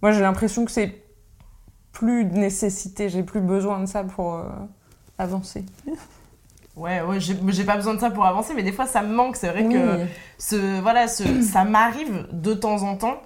moi 0.00 0.12
j'ai 0.12 0.22
l'impression 0.22 0.64
que 0.64 0.70
c'est 0.70 1.04
plus 1.92 2.24
de 2.24 2.36
nécessité, 2.38 3.10
j'ai 3.10 3.22
plus 3.22 3.40
besoin 3.42 3.80
de 3.80 3.86
ça 3.86 4.02
pour 4.02 4.34
euh, 4.34 4.48
avancer. 5.18 5.66
Ouais, 6.78 7.00
ouais, 7.02 7.18
j'ai 7.20 7.64
pas 7.64 7.76
besoin 7.76 7.94
de 7.94 8.00
ça 8.00 8.10
pour 8.10 8.24
avancer, 8.24 8.54
mais 8.54 8.62
des 8.62 8.72
fois 8.72 8.86
ça 8.86 9.02
me 9.02 9.12
manque. 9.14 9.36
C'est 9.36 9.48
vrai 9.48 9.64
que 9.72 10.06
ce, 10.38 10.80
voilà, 10.80 11.08
ce, 11.08 11.42
ça 11.42 11.64
m'arrive 11.64 12.26
de 12.32 12.54
temps 12.54 12.82
en 12.84 12.94
temps, 12.96 13.20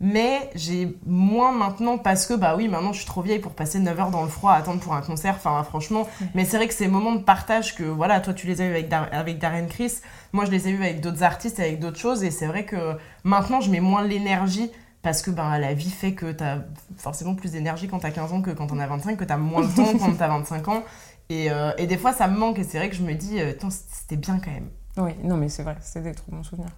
mais 0.00 0.50
j'ai 0.54 0.96
moins 1.06 1.50
maintenant 1.50 1.98
parce 1.98 2.26
que, 2.26 2.34
bah 2.34 2.54
oui, 2.56 2.68
maintenant 2.68 2.92
je 2.92 2.98
suis 2.98 3.06
trop 3.06 3.22
vieille 3.22 3.38
pour 3.40 3.52
passer 3.52 3.78
9 3.78 3.98
heures 3.98 4.10
dans 4.10 4.22
le 4.22 4.28
froid 4.28 4.52
à 4.52 4.56
attendre 4.56 4.80
pour 4.80 4.94
un 4.94 5.00
concert. 5.00 5.34
Enfin, 5.36 5.62
franchement, 5.64 6.06
mais 6.34 6.44
c'est 6.44 6.56
vrai 6.58 6.68
que 6.68 6.74
ces 6.74 6.86
moments 6.86 7.12
de 7.14 7.22
partage 7.22 7.74
que, 7.74 7.82
voilà, 7.82 8.20
toi 8.20 8.34
tu 8.34 8.46
les 8.46 8.60
as 8.60 8.66
eu 8.66 8.70
avec, 8.70 8.88
Dar- 8.88 9.08
avec 9.10 9.38
Darren 9.38 9.66
Chris, 9.68 9.94
moi 10.32 10.44
je 10.44 10.50
les 10.50 10.68
ai 10.68 10.70
eu 10.70 10.82
avec 10.82 11.00
d'autres 11.00 11.22
artistes, 11.22 11.58
avec 11.60 11.80
d'autres 11.80 11.98
choses, 11.98 12.22
et 12.22 12.30
c'est 12.30 12.46
vrai 12.46 12.64
que 12.64 12.96
maintenant 13.24 13.60
je 13.60 13.70
mets 13.70 13.80
moins 13.80 14.02
l'énergie. 14.02 14.70
Parce 15.00 15.22
que 15.22 15.30
ben, 15.30 15.58
la 15.60 15.74
vie 15.74 15.90
fait 15.92 16.12
que 16.12 16.32
t'as 16.32 16.56
forcément 16.96 17.36
plus 17.36 17.52
d'énergie 17.52 17.86
quand 17.86 18.00
t'as 18.00 18.10
15 18.10 18.32
ans 18.32 18.42
que 18.42 18.50
quand 18.50 18.66
t'en 18.66 18.80
as 18.80 18.86
25, 18.88 19.16
que 19.16 19.22
t'as 19.24 19.36
moins 19.36 19.62
de 19.62 19.68
temps 19.74 19.84
quand 19.96 20.12
t'as 20.18 20.26
25 20.26 20.66
ans. 20.68 20.82
Et, 21.30 21.50
euh, 21.50 21.72
et 21.78 21.86
des 21.86 21.98
fois, 21.98 22.12
ça 22.12 22.26
me 22.28 22.38
manque. 22.38 22.58
Et 22.58 22.64
c'est 22.64 22.78
vrai 22.78 22.88
que 22.90 22.96
je 22.96 23.02
me 23.02 23.14
dis, 23.14 23.40
euh, 23.40 23.52
c'était 23.70 24.16
bien 24.16 24.38
quand 24.38 24.50
même. 24.50 24.68
Oui, 24.96 25.14
non 25.22 25.36
mais 25.36 25.48
c'est 25.48 25.62
vrai, 25.62 25.76
c'est 25.80 26.02
des 26.02 26.12
trop 26.12 26.32
bons 26.32 26.42
souvenirs. 26.42 26.70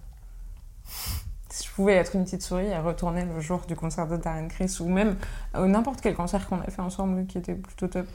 Si 1.49 1.67
je 1.67 1.71
pouvais 1.73 1.95
être 1.95 2.15
une 2.15 2.23
petite 2.23 2.41
souris 2.43 2.67
et 2.67 2.77
retourner 2.77 3.25
le 3.25 3.39
jour 3.41 3.61
du 3.67 3.75
concert 3.75 4.07
de 4.07 4.15
Darren 4.17 4.47
Chris 4.47 4.77
ou 4.79 4.87
même 4.87 5.17
euh, 5.55 5.67
n'importe 5.67 6.01
quel 6.01 6.15
concert 6.15 6.47
qu'on 6.47 6.61
a 6.61 6.65
fait 6.69 6.81
ensemble 6.81 7.25
qui 7.25 7.37
était 7.39 7.55
plutôt 7.55 7.87
top. 7.87 8.07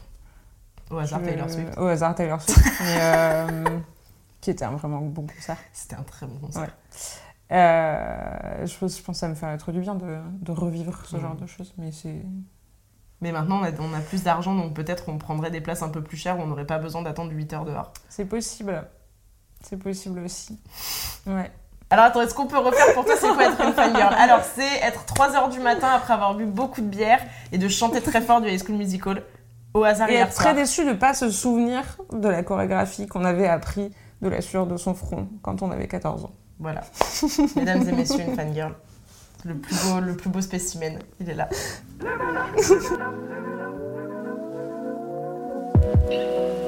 Au 0.90 0.98
hasard, 0.98 1.20
Je- 1.20 1.24
Taylor 1.26 1.50
Swift. 1.50 1.76
Au 1.78 1.86
hasard 1.86 2.14
Taylor 2.14 2.40
Swift. 2.40 2.60
mais, 2.80 2.96
euh, 3.00 3.78
qui 4.40 4.50
était 4.50 4.64
un 4.64 4.70
vraiment 4.76 5.00
bon 5.00 5.26
concert. 5.26 5.58
C'était 5.72 5.96
un 5.96 6.02
très 6.02 6.26
bon 6.26 6.38
concert. 6.38 6.62
Ouais. 6.62 6.66
Je, 7.50 8.78
pense, 8.78 8.96
je 8.98 9.02
pense 9.02 9.16
que 9.16 9.20
ça 9.20 9.28
me 9.28 9.34
ferait 9.34 9.56
trop 9.58 9.72
du 9.72 9.80
bien 9.80 9.94
de, 9.96 10.18
de 10.40 10.52
revivre 10.52 11.04
ce 11.06 11.16
Mhm. 11.16 11.22
genre 11.22 11.34
de 11.36 11.46
choses. 11.46 11.74
Mais 11.78 11.90
c'est. 11.92 12.22
Mais 13.20 13.32
maintenant, 13.32 13.60
on 13.60 13.64
a, 13.64 13.70
on 13.80 13.94
a 13.94 14.00
plus 14.00 14.22
d'argent, 14.22 14.54
donc 14.54 14.74
peut-être 14.74 15.08
on 15.08 15.16
prendrait 15.18 15.50
des 15.50 15.60
places 15.60 15.82
un 15.82 15.88
peu 15.88 16.02
plus 16.02 16.16
chères 16.16 16.38
où 16.38 16.42
on 16.42 16.46
n'aurait 16.46 16.66
pas 16.66 16.78
besoin 16.78 17.02
d'attendre 17.02 17.32
8 17.32 17.52
heures 17.54 17.64
dehors. 17.64 17.92
C'est 18.08 18.26
possible. 18.26 18.86
C'est 19.62 19.78
possible 19.78 20.20
aussi. 20.20 20.58
Ouais. 21.26 21.50
Alors 21.88 22.06
attends, 22.06 22.20
est-ce 22.20 22.34
qu'on 22.34 22.46
peut 22.46 22.58
refaire 22.58 22.92
pour 22.94 23.04
toi 23.04 23.14
c'est 23.18 23.28
quoi 23.28 23.44
être 23.44 23.60
une 23.64 23.72
fangirl? 23.72 24.12
Alors 24.14 24.40
c'est 24.42 24.80
être 24.82 25.04
3 25.06 25.36
heures 25.36 25.48
du 25.48 25.60
matin 25.60 25.88
après 25.94 26.12
avoir 26.14 26.34
bu 26.34 26.44
beaucoup 26.44 26.80
de 26.80 26.88
bière 26.88 27.20
et 27.52 27.58
de 27.58 27.68
chanter 27.68 28.00
très 28.02 28.20
fort 28.20 28.40
du 28.40 28.48
High 28.48 28.62
School 28.62 28.74
Musical 28.76 29.22
au 29.72 29.84
hasard 29.84 30.10
Et 30.10 30.14
être 30.16 30.32
soir. 30.32 30.46
très 30.46 30.54
déçu 30.54 30.84
de 30.84 30.92
pas 30.92 31.14
se 31.14 31.30
souvenir 31.30 31.82
de 32.12 32.28
la 32.28 32.42
chorégraphie 32.42 33.06
qu'on 33.06 33.24
avait 33.24 33.46
appris 33.48 33.92
de 34.20 34.28
la 34.28 34.40
sueur 34.40 34.66
de 34.66 34.76
son 34.76 34.94
front 34.94 35.28
quand 35.42 35.62
on 35.62 35.70
avait 35.70 35.86
14 35.86 36.24
ans. 36.24 36.32
Voilà. 36.58 36.80
Mesdames 37.54 37.88
et 37.88 37.92
messieurs, 37.92 38.24
une 38.26 38.34
fangirl. 38.34 38.74
Le 39.44 39.54
plus 39.54 39.76
beau, 39.84 40.00
le 40.00 40.16
plus 40.16 40.30
beau 40.30 40.40
spécimen, 40.40 40.98
il 41.20 41.30
est 41.30 41.34
là. 41.34 41.48